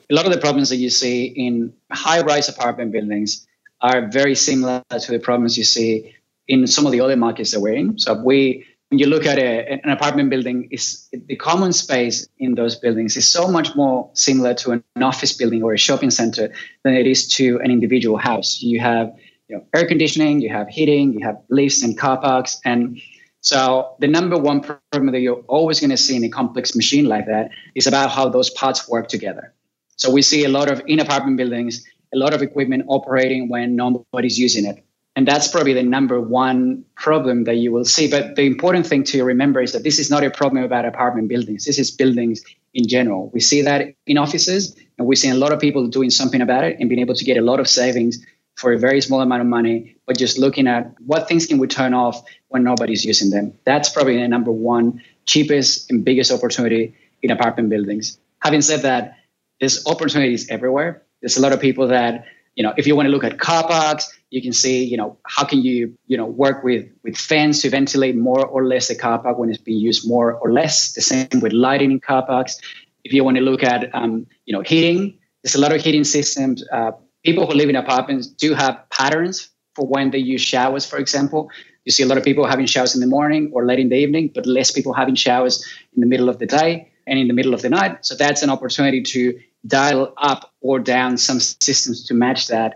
A 0.08 0.14
lot 0.14 0.24
of 0.24 0.32
the 0.32 0.40
problems 0.40 0.70
that 0.70 0.76
you 0.76 0.88
see 0.88 1.26
in 1.26 1.74
high 1.92 2.22
rise 2.22 2.48
apartment 2.48 2.90
buildings 2.90 3.46
are 3.82 4.08
very 4.08 4.34
similar 4.34 4.82
to 4.98 5.12
the 5.12 5.18
problems 5.18 5.58
you 5.58 5.64
see 5.64 6.14
in 6.48 6.66
some 6.66 6.86
of 6.86 6.92
the 6.92 7.02
other 7.02 7.16
markets 7.16 7.50
that 7.50 7.60
we're 7.60 7.74
in. 7.74 7.98
So 7.98 8.14
we 8.14 8.64
when 8.90 8.98
you 8.98 9.06
look 9.06 9.26
at 9.26 9.38
a, 9.38 9.80
an 9.84 9.90
apartment 9.90 10.30
building, 10.30 10.68
is 10.70 11.08
the 11.12 11.36
common 11.36 11.72
space 11.72 12.28
in 12.38 12.54
those 12.54 12.76
buildings 12.76 13.16
is 13.16 13.28
so 13.28 13.48
much 13.48 13.74
more 13.74 14.10
similar 14.14 14.54
to 14.54 14.72
an 14.72 14.84
office 15.02 15.32
building 15.32 15.62
or 15.62 15.72
a 15.72 15.78
shopping 15.78 16.10
center 16.10 16.52
than 16.84 16.94
it 16.94 17.06
is 17.06 17.26
to 17.34 17.58
an 17.60 17.70
individual 17.70 18.16
house. 18.16 18.62
You 18.62 18.80
have 18.80 19.12
you 19.48 19.56
know, 19.56 19.64
air 19.74 19.86
conditioning, 19.86 20.40
you 20.40 20.50
have 20.50 20.68
heating, 20.68 21.12
you 21.12 21.26
have 21.26 21.36
lifts 21.50 21.82
and 21.82 21.98
car 21.98 22.20
parks, 22.20 22.60
and 22.64 23.00
so 23.40 23.94
the 24.00 24.08
number 24.08 24.36
one 24.36 24.60
problem 24.60 25.12
that 25.12 25.20
you're 25.20 25.42
always 25.46 25.78
going 25.78 25.90
to 25.90 25.96
see 25.96 26.16
in 26.16 26.24
a 26.24 26.28
complex 26.28 26.74
machine 26.74 27.04
like 27.04 27.26
that 27.26 27.50
is 27.76 27.86
about 27.86 28.10
how 28.10 28.28
those 28.28 28.50
parts 28.50 28.88
work 28.88 29.06
together. 29.06 29.54
So 29.96 30.10
we 30.10 30.22
see 30.22 30.44
a 30.44 30.48
lot 30.48 30.68
of 30.68 30.82
in 30.86 30.98
apartment 30.98 31.36
buildings, 31.36 31.84
a 32.12 32.18
lot 32.18 32.34
of 32.34 32.42
equipment 32.42 32.84
operating 32.88 33.48
when 33.48 33.76
nobody's 33.76 34.38
using 34.38 34.64
it. 34.64 34.84
And 35.16 35.26
that's 35.26 35.48
probably 35.48 35.72
the 35.72 35.82
number 35.82 36.20
one 36.20 36.84
problem 36.94 37.44
that 37.44 37.56
you 37.56 37.72
will 37.72 37.86
see. 37.86 38.08
But 38.08 38.36
the 38.36 38.42
important 38.42 38.86
thing 38.86 39.02
to 39.04 39.24
remember 39.24 39.62
is 39.62 39.72
that 39.72 39.82
this 39.82 39.98
is 39.98 40.10
not 40.10 40.22
a 40.22 40.30
problem 40.30 40.62
about 40.62 40.84
apartment 40.84 41.28
buildings. 41.28 41.64
This 41.64 41.78
is 41.78 41.90
buildings 41.90 42.44
in 42.74 42.86
general. 42.86 43.30
We 43.32 43.40
see 43.40 43.62
that 43.62 43.94
in 44.06 44.18
offices, 44.18 44.76
and 44.98 45.06
we're 45.06 45.14
seeing 45.14 45.32
a 45.32 45.38
lot 45.38 45.52
of 45.52 45.58
people 45.58 45.86
doing 45.88 46.10
something 46.10 46.42
about 46.42 46.64
it 46.64 46.76
and 46.78 46.90
being 46.90 47.00
able 47.00 47.14
to 47.14 47.24
get 47.24 47.38
a 47.38 47.40
lot 47.40 47.60
of 47.60 47.66
savings 47.66 48.18
for 48.56 48.72
a 48.72 48.78
very 48.78 49.00
small 49.00 49.20
amount 49.22 49.40
of 49.40 49.46
money, 49.46 49.96
but 50.06 50.18
just 50.18 50.38
looking 50.38 50.66
at 50.66 50.94
what 51.00 51.28
things 51.28 51.46
can 51.46 51.58
we 51.58 51.66
turn 51.66 51.94
off 51.94 52.22
when 52.48 52.62
nobody's 52.62 53.04
using 53.04 53.30
them. 53.30 53.52
That's 53.64 53.88
probably 53.88 54.18
the 54.20 54.28
number 54.28 54.52
one 54.52 55.02
cheapest 55.24 55.90
and 55.90 56.04
biggest 56.04 56.30
opportunity 56.30 56.94
in 57.22 57.30
apartment 57.30 57.70
buildings. 57.70 58.18
Having 58.40 58.62
said 58.62 58.82
that, 58.82 59.16
there's 59.60 59.86
opportunities 59.86 60.48
everywhere. 60.50 61.02
There's 61.20 61.36
a 61.36 61.40
lot 61.40 61.52
of 61.52 61.60
people 61.60 61.88
that 61.88 62.24
you 62.56 62.62
know, 62.62 62.72
if 62.76 62.86
you 62.86 62.96
want 62.96 63.06
to 63.06 63.10
look 63.10 63.22
at 63.22 63.38
car 63.38 63.66
parks, 63.68 64.12
you 64.30 64.42
can 64.42 64.52
see, 64.52 64.82
you 64.82 64.96
know, 64.96 65.18
how 65.24 65.44
can 65.44 65.62
you, 65.62 65.96
you 66.06 66.16
know, 66.16 66.26
work 66.26 66.64
with 66.64 66.86
with 67.04 67.16
fans 67.16 67.62
to 67.62 67.70
ventilate 67.70 68.16
more 68.16 68.44
or 68.44 68.66
less 68.66 68.88
the 68.88 68.96
car 68.96 69.18
park 69.18 69.38
when 69.38 69.50
it's 69.50 69.58
being 69.58 69.78
used 69.78 70.08
more 70.08 70.34
or 70.34 70.52
less. 70.52 70.92
The 70.92 71.02
same 71.02 71.40
with 71.40 71.52
lighting 71.52 71.92
in 71.92 72.00
car 72.00 72.26
parks. 72.26 72.58
If 73.04 73.12
you 73.12 73.22
want 73.22 73.36
to 73.36 73.42
look 73.42 73.62
at, 73.62 73.94
um, 73.94 74.26
you 74.46 74.52
know, 74.56 74.62
heating, 74.62 75.18
there's 75.44 75.54
a 75.54 75.60
lot 75.60 75.72
of 75.72 75.80
heating 75.80 76.02
systems. 76.02 76.64
Uh, 76.72 76.92
people 77.24 77.46
who 77.46 77.54
live 77.54 77.68
in 77.68 77.76
apartments 77.76 78.26
do 78.26 78.54
have 78.54 78.82
patterns 78.90 79.50
for 79.74 79.86
when 79.86 80.10
they 80.10 80.18
use 80.18 80.40
showers, 80.40 80.84
for 80.86 80.98
example. 80.98 81.50
You 81.84 81.92
see 81.92 82.02
a 82.02 82.06
lot 82.06 82.18
of 82.18 82.24
people 82.24 82.46
having 82.46 82.66
showers 82.66 82.94
in 82.96 83.00
the 83.00 83.06
morning 83.06 83.50
or 83.52 83.64
late 83.64 83.78
in 83.78 83.90
the 83.90 83.96
evening, 83.96 84.32
but 84.34 84.44
less 84.46 84.72
people 84.72 84.92
having 84.92 85.14
showers 85.14 85.64
in 85.94 86.00
the 86.00 86.06
middle 86.06 86.28
of 86.28 86.38
the 86.38 86.46
day 86.46 86.90
and 87.06 87.18
in 87.18 87.28
the 87.28 87.34
middle 87.34 87.54
of 87.54 87.62
the 87.62 87.68
night. 87.68 88.04
So 88.04 88.16
that's 88.16 88.42
an 88.42 88.50
opportunity 88.50 89.02
to 89.02 89.38
dial 89.66 90.12
up 90.16 90.52
or 90.60 90.78
down 90.78 91.16
some 91.16 91.40
systems 91.40 92.04
to 92.06 92.14
match 92.14 92.48
that. 92.48 92.74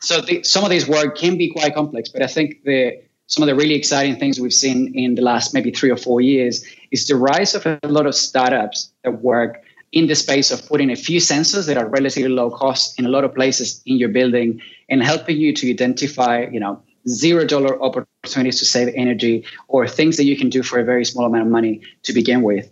So 0.00 0.20
the, 0.20 0.42
some 0.42 0.64
of 0.64 0.70
these 0.70 0.86
work 0.86 1.16
can 1.16 1.36
be 1.38 1.50
quite 1.50 1.74
complex, 1.74 2.08
but 2.08 2.22
I 2.22 2.26
think 2.26 2.62
the 2.64 3.02
some 3.28 3.42
of 3.42 3.48
the 3.48 3.56
really 3.56 3.74
exciting 3.74 4.16
things 4.18 4.38
we've 4.38 4.52
seen 4.52 4.92
in 4.94 5.16
the 5.16 5.22
last 5.22 5.52
maybe 5.52 5.72
three 5.72 5.90
or 5.90 5.96
four 5.96 6.20
years 6.20 6.64
is 6.92 7.08
the 7.08 7.16
rise 7.16 7.54
of 7.56 7.66
a 7.66 7.78
lot 7.84 8.06
of 8.06 8.14
startups 8.14 8.92
that 9.02 9.20
work 9.20 9.64
in 9.90 10.06
the 10.06 10.14
space 10.14 10.52
of 10.52 10.64
putting 10.68 10.90
a 10.90 10.96
few 10.96 11.18
sensors 11.18 11.66
that 11.66 11.76
are 11.76 11.88
relatively 11.88 12.28
low 12.28 12.50
cost 12.50 12.98
in 13.00 13.06
a 13.06 13.08
lot 13.08 13.24
of 13.24 13.34
places 13.34 13.82
in 13.84 13.96
your 13.98 14.10
building 14.10 14.60
and 14.88 15.02
helping 15.02 15.36
you 15.38 15.52
to 15.54 15.68
identify, 15.68 16.46
you 16.52 16.60
know, 16.60 16.80
zero 17.08 17.44
dollar 17.44 17.82
opportunities 17.82 18.58
to 18.58 18.64
save 18.64 18.92
energy 18.94 19.44
or 19.68 19.88
things 19.88 20.16
that 20.16 20.24
you 20.24 20.36
can 20.36 20.48
do 20.48 20.62
for 20.62 20.78
a 20.78 20.84
very 20.84 21.04
small 21.04 21.26
amount 21.26 21.44
of 21.44 21.50
money 21.50 21.80
to 22.02 22.12
begin 22.12 22.42
with 22.42 22.70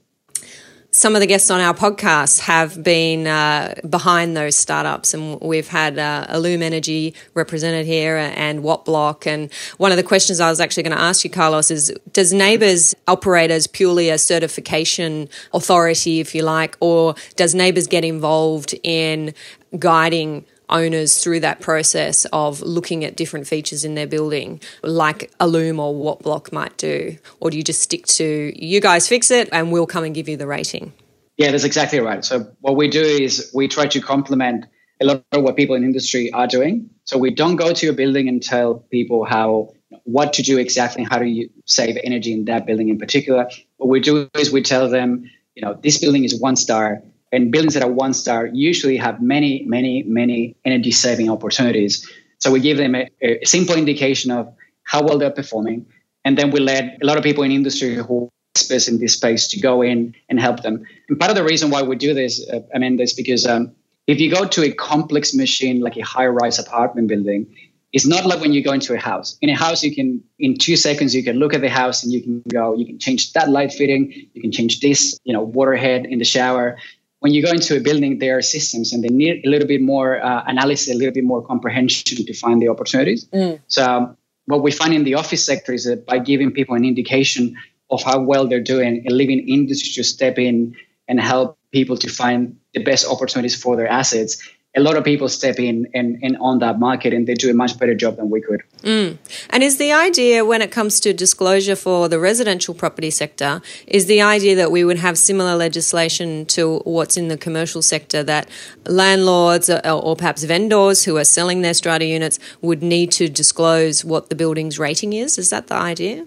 some 0.94 1.16
of 1.16 1.20
the 1.20 1.26
guests 1.26 1.50
on 1.50 1.60
our 1.60 1.74
podcast 1.74 2.38
have 2.38 2.80
been 2.84 3.26
uh, 3.26 3.74
behind 3.90 4.36
those 4.36 4.54
startups, 4.54 5.12
and 5.12 5.40
we've 5.40 5.66
had 5.66 5.98
uh, 5.98 6.24
Illume 6.32 6.62
Energy 6.62 7.14
represented 7.34 7.84
here 7.84 8.16
and 8.16 8.62
Wattblock. 8.62 9.26
And 9.26 9.52
one 9.78 9.90
of 9.90 9.96
the 9.96 10.04
questions 10.04 10.38
I 10.38 10.48
was 10.48 10.60
actually 10.60 10.84
going 10.84 10.96
to 10.96 11.02
ask 11.02 11.24
you, 11.24 11.30
Carlos, 11.30 11.72
is 11.72 11.92
Does 12.12 12.32
NABERS 12.32 12.94
operate 13.08 13.50
as 13.50 13.66
purely 13.66 14.08
a 14.08 14.18
certification 14.18 15.28
authority, 15.52 16.20
if 16.20 16.32
you 16.32 16.44
like, 16.44 16.76
or 16.78 17.16
does 17.34 17.56
NABERS 17.56 17.90
get 17.90 18.04
involved 18.04 18.72
in 18.84 19.34
guiding 19.76 20.44
owners 20.68 21.22
through 21.22 21.40
that 21.40 21.60
process 21.60 22.24
of 22.32 22.60
looking 22.62 23.04
at 23.04 23.16
different 23.16 23.46
features 23.46 23.84
in 23.84 23.94
their 23.94 24.06
building, 24.06 24.60
like 24.82 25.30
Illume 25.40 25.80
or 25.80 25.94
Wattblock 25.94 26.52
might 26.52 26.76
do? 26.76 27.16
Or 27.40 27.50
do 27.50 27.56
you 27.56 27.64
just 27.64 27.82
stick 27.82 28.06
to 28.06 28.52
you 28.54 28.80
guys 28.80 29.08
fix 29.08 29.30
it 29.30 29.48
and 29.52 29.72
we'll 29.72 29.86
come 29.86 30.04
and 30.04 30.14
give 30.14 30.28
you 30.28 30.36
the 30.36 30.46
rating? 30.46 30.92
Yeah, 31.36 31.50
that's 31.50 31.64
exactly 31.64 32.00
right. 32.00 32.24
So 32.24 32.50
what 32.60 32.76
we 32.76 32.88
do 32.88 33.02
is 33.02 33.50
we 33.54 33.68
try 33.68 33.86
to 33.86 34.00
complement 34.00 34.66
a 35.00 35.04
lot 35.04 35.24
of 35.32 35.42
what 35.42 35.56
people 35.56 35.74
in 35.74 35.84
industry 35.84 36.30
are 36.32 36.46
doing. 36.46 36.90
So 37.04 37.18
we 37.18 37.34
don't 37.34 37.56
go 37.56 37.72
to 37.72 37.88
a 37.88 37.92
building 37.92 38.28
and 38.28 38.42
tell 38.42 38.76
people 38.90 39.24
how 39.24 39.74
what 40.04 40.34
to 40.34 40.42
do 40.42 40.58
exactly, 40.58 41.04
how 41.04 41.18
do 41.18 41.26
you 41.26 41.50
save 41.66 41.96
energy 42.02 42.32
in 42.32 42.44
that 42.46 42.66
building 42.66 42.88
in 42.88 42.98
particular. 42.98 43.48
What 43.76 43.88
we 43.88 44.00
do 44.00 44.28
is 44.34 44.52
we 44.52 44.62
tell 44.62 44.88
them, 44.88 45.30
you 45.54 45.62
know, 45.62 45.78
this 45.82 45.98
building 45.98 46.24
is 46.24 46.38
one 46.40 46.56
star 46.56 47.02
and 47.34 47.50
buildings 47.50 47.74
that 47.74 47.82
are 47.82 47.90
one 47.90 48.14
star 48.14 48.46
usually 48.46 48.96
have 48.96 49.20
many, 49.20 49.64
many, 49.66 50.02
many 50.04 50.56
energy 50.64 50.90
saving 50.90 51.28
opportunities. 51.28 52.08
So 52.38 52.50
we 52.50 52.60
give 52.60 52.76
them 52.76 52.94
a, 52.94 53.08
a, 53.22 53.44
simple 53.44 53.76
indication 53.76 54.30
of 54.30 54.54
how 54.84 55.02
well 55.02 55.18
they're 55.18 55.30
performing. 55.30 55.86
And 56.24 56.38
then 56.38 56.50
we 56.50 56.60
let 56.60 56.98
a 57.02 57.06
lot 57.06 57.16
of 57.18 57.24
people 57.24 57.42
in 57.42 57.50
industry 57.50 57.94
who 57.96 58.30
experts 58.54 58.88
in 58.88 58.98
this 58.98 59.14
space 59.14 59.48
to 59.48 59.60
go 59.60 59.82
in 59.82 60.14
and 60.28 60.38
help 60.38 60.62
them. 60.62 60.84
And 61.08 61.18
part 61.18 61.30
of 61.30 61.36
the 61.36 61.44
reason 61.44 61.70
why 61.70 61.82
we 61.82 61.96
do 61.96 62.14
this, 62.14 62.48
uh, 62.48 62.60
I 62.74 62.78
mean, 62.78 62.96
this 62.96 63.12
because 63.12 63.46
um, 63.46 63.72
if 64.06 64.20
you 64.20 64.30
go 64.30 64.44
to 64.44 64.62
a 64.62 64.72
complex 64.72 65.34
machine 65.34 65.80
like 65.80 65.96
a 65.96 66.04
high 66.04 66.26
rise 66.26 66.58
apartment 66.58 67.08
building, 67.08 67.46
it's 67.94 68.06
not 68.06 68.26
like 68.26 68.40
when 68.40 68.52
you 68.52 68.62
go 68.62 68.72
into 68.72 68.92
a 68.92 68.98
house. 68.98 69.38
In 69.40 69.48
a 69.48 69.54
house, 69.54 69.84
you 69.84 69.94
can, 69.94 70.22
in 70.40 70.58
two 70.58 70.76
seconds, 70.76 71.14
you 71.14 71.22
can 71.22 71.36
look 71.36 71.54
at 71.54 71.60
the 71.60 71.70
house 71.70 72.02
and 72.02 72.12
you 72.12 72.20
can 72.20 72.42
go, 72.48 72.74
you 72.74 72.84
can 72.84 72.98
change 72.98 73.32
that 73.34 73.48
light 73.48 73.72
fitting, 73.72 74.12
you 74.34 74.42
can 74.42 74.50
change 74.50 74.80
this, 74.80 75.16
you 75.22 75.32
know, 75.32 75.42
water 75.42 75.76
head 75.76 76.04
in 76.04 76.18
the 76.18 76.24
shower, 76.24 76.76
when 77.24 77.32
you 77.32 77.42
go 77.42 77.50
into 77.50 77.74
a 77.74 77.80
building, 77.80 78.18
there 78.18 78.36
are 78.36 78.42
systems 78.42 78.92
and 78.92 79.02
they 79.02 79.08
need 79.08 79.46
a 79.46 79.48
little 79.48 79.66
bit 79.66 79.80
more 79.80 80.22
uh, 80.22 80.44
analysis, 80.46 80.94
a 80.94 80.98
little 80.98 81.14
bit 81.14 81.24
more 81.24 81.40
comprehension 81.40 82.22
to 82.26 82.34
find 82.34 82.60
the 82.60 82.68
opportunities. 82.68 83.24
Mm. 83.32 83.60
So, 83.66 84.14
what 84.44 84.62
we 84.62 84.70
find 84.70 84.92
in 84.92 85.04
the 85.04 85.14
office 85.14 85.42
sector 85.42 85.72
is 85.72 85.84
that 85.84 86.04
by 86.04 86.18
giving 86.18 86.50
people 86.50 86.74
an 86.74 86.84
indication 86.84 87.56
of 87.90 88.02
how 88.02 88.20
well 88.20 88.46
they're 88.46 88.68
doing, 88.74 89.06
a 89.08 89.10
living 89.10 89.48
industry 89.48 89.90
to 89.94 90.04
step 90.04 90.38
in 90.38 90.76
and 91.08 91.18
help 91.18 91.56
people 91.72 91.96
to 91.96 92.10
find 92.10 92.58
the 92.74 92.84
best 92.84 93.08
opportunities 93.08 93.54
for 93.54 93.74
their 93.74 93.88
assets, 93.88 94.46
a 94.76 94.80
lot 94.80 94.96
of 94.96 95.04
people 95.04 95.28
step 95.28 95.58
in 95.58 95.88
and, 95.94 96.18
and 96.22 96.36
on 96.40 96.58
that 96.58 96.80
market 96.80 97.14
and 97.14 97.26
they 97.26 97.34
do 97.34 97.48
a 97.48 97.54
much 97.54 97.78
better 97.78 97.94
job 97.94 98.16
than 98.16 98.28
we 98.28 98.40
could. 98.40 98.62
Mm. 98.82 99.18
And 99.50 99.62
is 99.62 99.78
the 99.78 99.92
idea 99.92 100.44
when 100.44 100.62
it 100.62 100.72
comes 100.72 100.98
to 101.00 101.12
disclosure 101.12 101.76
for 101.76 102.08
the 102.08 102.18
residential 102.18 102.74
property 102.74 103.10
sector, 103.10 103.62
is 103.86 104.06
the 104.06 104.20
idea 104.20 104.56
that 104.56 104.72
we 104.72 104.84
would 104.84 104.98
have 104.98 105.16
similar 105.16 105.54
legislation 105.54 106.44
to 106.46 106.78
what's 106.80 107.16
in 107.16 107.28
the 107.28 107.36
commercial 107.36 107.82
sector 107.82 108.24
that 108.24 108.48
landlords 108.86 109.70
or, 109.70 109.80
or 109.88 110.16
perhaps 110.16 110.42
vendors 110.42 111.04
who 111.04 111.16
are 111.16 111.24
selling 111.24 111.62
their 111.62 111.74
strata 111.74 112.04
units 112.04 112.38
would 112.60 112.82
need 112.82 113.12
to 113.12 113.28
disclose 113.28 114.04
what 114.04 114.28
the 114.28 114.34
building's 114.34 114.78
rating 114.78 115.12
is? 115.12 115.38
Is 115.38 115.50
that 115.50 115.68
the 115.68 115.76
idea? 115.76 116.26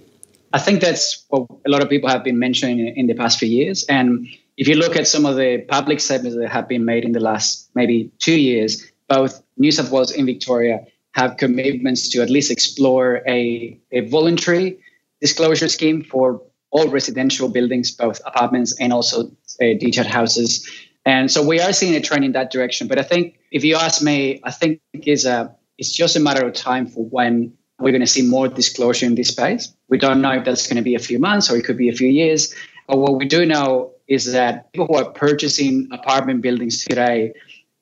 I 0.54 0.60
think 0.60 0.80
that's 0.80 1.26
what 1.28 1.48
a 1.66 1.70
lot 1.70 1.82
of 1.84 1.90
people 1.90 2.10
have 2.10 2.24
been 2.24 2.40
mentioning 2.40 2.80
in 2.96 3.08
the 3.08 3.14
past 3.14 3.40
few 3.40 3.50
years. 3.50 3.84
And 3.90 4.28
if 4.58 4.68
you 4.68 4.76
look 4.76 4.96
at 4.96 5.08
some 5.08 5.26
of 5.26 5.36
the 5.36 5.60
public 5.68 6.00
statements 6.00 6.36
that 6.36 6.50
have 6.50 6.68
been 6.68 6.84
made 6.84 7.06
in 7.06 7.12
the 7.12 7.20
last 7.20 7.70
maybe 7.76 8.12
two 8.18 8.38
years, 8.40 8.92
both 9.08 9.42
New 9.56 9.72
South 9.72 9.92
Wales 9.92 10.12
and 10.12 10.26
Victoria 10.26 10.86
have 11.14 11.38
commitments 11.38 12.10
to 12.10 12.22
at 12.22 12.30
least 12.30 12.52
explore 12.52 13.22
a, 13.28 13.80
a 13.92 14.02
voluntary 14.02 14.80
disclosure 15.22 15.68
scheme 15.68 16.04
for 16.04 16.42
all 16.72 16.90
residential 16.90 17.48
buildings, 17.50 17.92
both 17.92 18.20
apartments 18.26 18.80
and 18.80 18.92
also 18.92 19.24
uh, 19.62 19.74
detached 19.80 20.10
houses. 20.10 20.70
And 21.06 21.32
so 21.32 21.46
we 21.46 21.62
are 21.62 21.72
seeing 21.72 21.96
a 21.96 22.02
trend 22.02 22.26
in 22.26 22.34
that 22.34 22.52
direction. 22.52 22.88
But 22.88 23.00
I 23.00 23.04
think, 23.04 23.40
if 23.52 23.64
you 23.64 23.76
ask 23.76 24.02
me, 24.02 24.42
I 24.44 24.52
think 24.52 24.82
is 24.94 25.26
a, 25.26 25.56
it's 25.78 25.92
just 25.92 26.16
a 26.16 26.20
matter 26.20 26.46
of 26.46 26.54
time 26.54 26.88
for 26.88 27.06
when 27.06 27.54
we're 27.80 27.92
going 27.92 28.02
to 28.02 28.08
see 28.08 28.28
more 28.28 28.48
disclosure 28.48 29.06
in 29.06 29.16
this 29.16 29.30
space. 29.30 29.74
We 29.88 30.00
don't 30.00 30.22
know 30.22 30.32
if 30.32 30.46
that's 30.46 30.68
going 30.68 30.78
to 30.78 30.84
be 30.84 30.96
a 30.96 31.00
few 31.00 31.20
months 31.20 31.50
or 31.50 31.58
it 31.58 31.64
could 31.64 31.78
be 31.78 31.90
a 31.90 31.94
few 31.94 32.10
years. 32.10 32.54
But 32.88 32.98
what 32.98 33.16
we 33.16 33.28
do 33.28 33.46
know 33.46 33.94
is 34.08 34.32
that 34.32 34.72
people 34.72 34.88
who 34.88 34.96
are 34.96 35.12
purchasing 35.12 35.88
apartment 35.92 36.42
buildings 36.42 36.86
today 36.86 37.34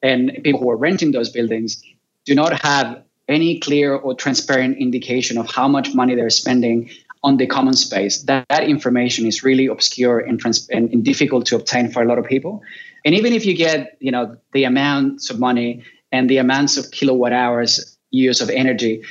and 0.02 0.32
people 0.44 0.60
who 0.60 0.70
are 0.70 0.78
renting 0.78 1.12
those 1.12 1.30
buildings 1.30 1.82
do 2.26 2.36
not 2.36 2.62
have 2.62 3.04
any 3.28 3.60
clear 3.60 3.96
or 3.96 4.14
transparent 4.14 4.78
indication 4.78 5.38
of 5.38 5.50
how 5.50 5.68
much 5.68 5.94
money 5.94 6.16
they're 6.16 6.30
spending 6.30 6.90
on 7.24 7.38
the 7.38 7.48
common 7.48 7.74
space. 7.74 8.22
That, 8.24 8.46
that 8.50 8.64
information 8.66 9.26
is 9.26 9.44
really 9.44 9.66
obscure 9.66 10.20
and, 10.20 10.40
trans- 10.40 10.70
and, 10.70 10.92
and 10.92 11.04
difficult 11.04 11.48
to 11.48 11.56
obtain 11.56 11.90
for 11.92 12.04
a 12.04 12.06
lot 12.06 12.20
of 12.20 12.26
people. 12.26 12.62
And 13.04 13.16
even 13.16 13.34
if 13.34 13.46
you 13.46 13.56
get, 13.56 13.98
you 14.00 14.12
know, 14.12 14.38
the 14.54 14.64
amounts 14.64 15.30
of 15.32 15.40
money 15.40 15.84
and 16.12 16.30
the 16.30 16.38
amounts 16.38 16.78
of 16.78 16.92
kilowatt 16.92 17.34
hours 17.34 17.98
use 18.12 18.42
of 18.42 18.50
energy, 18.50 19.04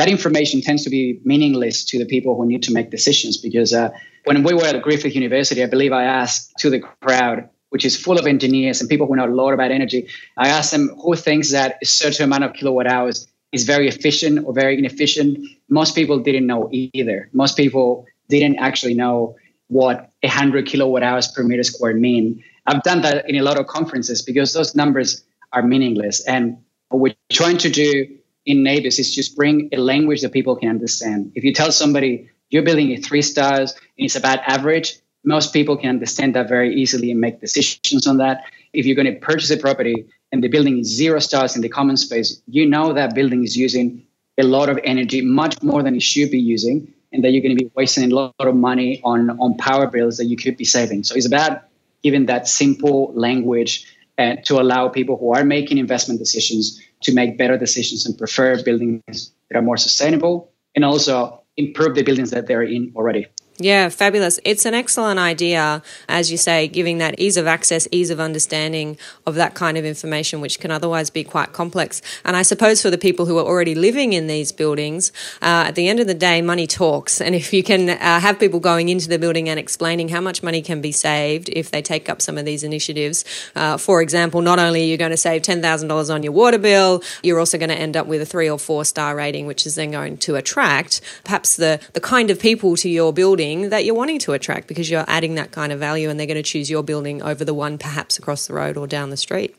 that 0.00 0.08
information 0.08 0.62
tends 0.62 0.82
to 0.82 0.88
be 0.88 1.20
meaningless 1.24 1.84
to 1.84 1.98
the 1.98 2.06
people 2.06 2.34
who 2.34 2.46
need 2.46 2.62
to 2.62 2.72
make 2.72 2.90
decisions. 2.90 3.36
Because 3.36 3.74
uh, 3.74 3.90
when 4.24 4.42
we 4.42 4.54
were 4.54 4.64
at 4.64 4.80
Griffith 4.80 5.14
University, 5.14 5.62
I 5.62 5.66
believe 5.66 5.92
I 5.92 6.04
asked 6.04 6.54
to 6.60 6.70
the 6.70 6.80
crowd, 7.02 7.46
which 7.68 7.84
is 7.84 8.00
full 8.00 8.18
of 8.18 8.26
engineers 8.26 8.80
and 8.80 8.88
people 8.88 9.06
who 9.06 9.14
know 9.14 9.26
a 9.26 9.36
lot 9.42 9.52
about 9.52 9.70
energy, 9.70 10.08
I 10.38 10.48
asked 10.48 10.70
them 10.70 10.88
who 11.02 11.14
thinks 11.16 11.50
that 11.52 11.76
a 11.82 11.84
certain 11.84 12.24
amount 12.24 12.44
of 12.44 12.54
kilowatt 12.54 12.86
hours 12.86 13.28
is 13.52 13.64
very 13.64 13.88
efficient 13.88 14.46
or 14.46 14.54
very 14.54 14.78
inefficient. 14.78 15.38
Most 15.68 15.94
people 15.94 16.18
didn't 16.18 16.46
know 16.46 16.70
either. 16.72 17.28
Most 17.34 17.58
people 17.58 18.06
didn't 18.30 18.58
actually 18.58 18.94
know 18.94 19.36
what 19.68 20.12
100 20.22 20.64
kilowatt 20.64 21.02
hours 21.02 21.28
per 21.28 21.42
meter 21.42 21.62
squared 21.62 22.00
mean. 22.00 22.42
I've 22.66 22.82
done 22.84 23.02
that 23.02 23.28
in 23.28 23.36
a 23.36 23.42
lot 23.42 23.58
of 23.60 23.66
conferences 23.66 24.22
because 24.22 24.54
those 24.54 24.74
numbers 24.74 25.22
are 25.52 25.62
meaningless. 25.62 26.24
And 26.26 26.56
what 26.88 27.00
we're 27.00 27.14
trying 27.30 27.58
to 27.58 27.68
do 27.68 28.16
in 28.46 28.64
NABERS 28.64 28.98
is 28.98 29.14
just 29.14 29.36
bring 29.36 29.68
a 29.72 29.76
language 29.76 30.22
that 30.22 30.32
people 30.32 30.56
can 30.56 30.68
understand. 30.68 31.32
If 31.34 31.44
you 31.44 31.52
tell 31.52 31.72
somebody 31.72 32.30
you're 32.50 32.62
building 32.62 32.90
a 32.92 32.96
three 32.96 33.22
stars 33.22 33.72
and 33.72 34.04
it's 34.06 34.16
about 34.16 34.40
average, 34.46 34.96
most 35.24 35.52
people 35.52 35.76
can 35.76 35.90
understand 35.90 36.34
that 36.34 36.48
very 36.48 36.74
easily 36.74 37.10
and 37.10 37.20
make 37.20 37.40
decisions 37.40 38.06
on 38.06 38.18
that. 38.18 38.44
If 38.72 38.86
you're 38.86 38.96
going 38.96 39.12
to 39.12 39.20
purchase 39.20 39.50
a 39.50 39.56
property 39.56 40.06
and 40.32 40.42
the 40.42 40.48
building 40.48 40.78
is 40.78 40.88
zero 40.88 41.18
stars 41.18 41.56
in 41.56 41.62
the 41.62 41.68
common 41.68 41.96
space, 41.96 42.40
you 42.46 42.66
know 42.66 42.92
that 42.92 43.14
building 43.14 43.44
is 43.44 43.56
using 43.56 44.06
a 44.38 44.44
lot 44.44 44.68
of 44.68 44.78
energy, 44.84 45.20
much 45.20 45.62
more 45.62 45.82
than 45.82 45.94
it 45.94 46.02
should 46.02 46.30
be 46.30 46.38
using, 46.38 46.92
and 47.12 47.22
that 47.22 47.30
you're 47.30 47.42
going 47.42 47.56
to 47.56 47.64
be 47.64 47.70
wasting 47.74 48.10
a 48.10 48.14
lot 48.14 48.34
of 48.38 48.56
money 48.56 49.00
on, 49.04 49.30
on 49.38 49.56
power 49.58 49.86
bills 49.86 50.16
that 50.16 50.26
you 50.26 50.36
could 50.36 50.56
be 50.56 50.64
saving. 50.64 51.04
So 51.04 51.14
it's 51.14 51.26
about 51.26 51.64
giving 52.02 52.26
that 52.26 52.48
simple 52.48 53.12
language 53.14 53.86
uh, 54.16 54.36
to 54.44 54.60
allow 54.60 54.88
people 54.88 55.16
who 55.18 55.34
are 55.34 55.44
making 55.44 55.78
investment 55.78 56.20
decisions 56.20 56.80
to 57.02 57.14
make 57.14 57.38
better 57.38 57.56
decisions 57.56 58.06
and 58.06 58.16
prefer 58.16 58.62
buildings 58.62 59.32
that 59.48 59.58
are 59.58 59.62
more 59.62 59.76
sustainable 59.76 60.50
and 60.74 60.84
also 60.84 61.42
improve 61.56 61.94
the 61.94 62.02
buildings 62.02 62.30
that 62.30 62.46
they're 62.46 62.62
in 62.62 62.92
already. 62.94 63.26
Yeah, 63.62 63.90
fabulous. 63.90 64.40
It's 64.42 64.64
an 64.64 64.72
excellent 64.72 65.20
idea, 65.20 65.82
as 66.08 66.32
you 66.32 66.38
say, 66.38 66.66
giving 66.66 66.96
that 66.96 67.20
ease 67.20 67.36
of 67.36 67.46
access, 67.46 67.86
ease 67.92 68.08
of 68.08 68.18
understanding 68.18 68.96
of 69.26 69.34
that 69.34 69.54
kind 69.54 69.76
of 69.76 69.84
information, 69.84 70.40
which 70.40 70.60
can 70.60 70.70
otherwise 70.70 71.10
be 71.10 71.24
quite 71.24 71.52
complex. 71.52 72.00
And 72.24 72.36
I 72.38 72.42
suppose 72.42 72.80
for 72.80 72.88
the 72.88 72.96
people 72.96 73.26
who 73.26 73.36
are 73.36 73.44
already 73.44 73.74
living 73.74 74.14
in 74.14 74.28
these 74.28 74.50
buildings, 74.50 75.12
uh, 75.42 75.64
at 75.68 75.74
the 75.74 75.88
end 75.88 76.00
of 76.00 76.06
the 76.06 76.14
day, 76.14 76.40
money 76.40 76.66
talks. 76.66 77.20
And 77.20 77.34
if 77.34 77.52
you 77.52 77.62
can 77.62 77.90
uh, 77.90 78.20
have 78.20 78.40
people 78.40 78.60
going 78.60 78.88
into 78.88 79.10
the 79.10 79.18
building 79.18 79.50
and 79.50 79.60
explaining 79.60 80.08
how 80.08 80.22
much 80.22 80.42
money 80.42 80.62
can 80.62 80.80
be 80.80 80.90
saved 80.90 81.50
if 81.50 81.70
they 81.70 81.82
take 81.82 82.08
up 82.08 82.22
some 82.22 82.38
of 82.38 82.46
these 82.46 82.64
initiatives, 82.64 83.26
uh, 83.56 83.76
for 83.76 84.00
example, 84.00 84.40
not 84.40 84.58
only 84.58 84.84
are 84.84 84.86
you 84.86 84.96
going 84.96 85.10
to 85.10 85.18
save 85.18 85.42
$10,000 85.42 86.14
on 86.14 86.22
your 86.22 86.32
water 86.32 86.56
bill, 86.56 87.02
you're 87.22 87.38
also 87.38 87.58
going 87.58 87.68
to 87.68 87.78
end 87.78 87.94
up 87.94 88.06
with 88.06 88.22
a 88.22 88.26
three 88.26 88.48
or 88.48 88.58
four 88.58 88.86
star 88.86 89.14
rating, 89.14 89.46
which 89.46 89.66
is 89.66 89.74
then 89.74 89.90
going 89.90 90.16
to 90.16 90.36
attract 90.36 91.02
perhaps 91.24 91.56
the, 91.56 91.78
the 91.92 92.00
kind 92.00 92.30
of 92.30 92.40
people 92.40 92.74
to 92.76 92.88
your 92.88 93.12
building 93.12 93.49
building 93.50 93.70
that 93.70 93.84
you're 93.84 93.94
wanting 93.94 94.18
to 94.20 94.32
attract 94.32 94.68
because 94.68 94.90
you're 94.90 95.04
adding 95.06 95.34
that 95.34 95.50
kind 95.52 95.72
of 95.72 95.78
value 95.78 96.08
and 96.08 96.18
they're 96.18 96.26
going 96.26 96.36
to 96.36 96.42
choose 96.42 96.70
your 96.70 96.82
building 96.82 97.22
over 97.22 97.44
the 97.44 97.54
one 97.54 97.78
perhaps 97.78 98.18
across 98.18 98.46
the 98.46 98.54
road 98.54 98.76
or 98.76 98.86
down 98.86 99.10
the 99.10 99.16
street. 99.16 99.54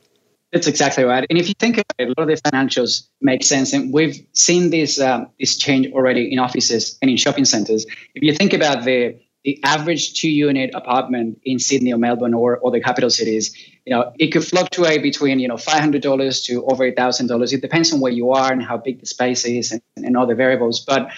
That's 0.52 0.68
exactly 0.68 1.06
right. 1.06 1.26
And 1.30 1.40
if 1.40 1.48
you 1.48 1.54
think 1.58 1.78
about 1.78 1.96
it, 1.98 2.10
a 2.10 2.14
lot 2.20 2.30
of 2.30 2.42
the 2.44 2.50
financials 2.50 3.08
make 3.22 3.44
sense. 3.44 3.74
And 3.74 3.94
we've 3.94 4.18
seen 4.34 4.70
this, 4.70 5.00
um, 5.00 5.28
this 5.40 5.56
change 5.56 5.88
already 5.94 6.32
in 6.32 6.40
offices 6.40 6.98
and 7.02 7.10
in 7.10 7.16
shopping 7.18 7.46
centers. 7.46 7.86
If 8.16 8.24
you 8.24 8.36
think 8.36 8.54
about 8.54 8.84
the, 8.84 9.18
the 9.46 9.60
average 9.64 10.20
two 10.20 10.30
unit 10.30 10.72
apartment 10.74 11.40
in 11.46 11.58
Sydney 11.58 11.94
or 11.94 11.98
Melbourne 11.98 12.34
or, 12.34 12.58
or 12.58 12.70
the 12.70 12.82
capital 12.82 13.10
cities, 13.10 13.56
you 13.86 13.96
know, 13.96 14.12
it 14.20 14.32
could 14.34 14.46
fluctuate 14.46 15.02
between, 15.02 15.40
you 15.40 15.48
know, 15.48 15.56
$500 15.56 16.46
to 16.46 16.66
over 16.66 16.92
$1,000. 16.92 17.54
It 17.54 17.62
depends 17.62 17.94
on 17.94 18.02
where 18.02 18.12
you 18.12 18.32
are 18.32 18.52
and 18.52 18.62
how 18.62 18.78
big 18.78 19.00
the 19.00 19.06
space 19.06 19.46
is 19.46 19.72
and, 19.72 19.82
and 19.96 20.18
other 20.18 20.36
variables. 20.36 20.82
But 20.82 21.12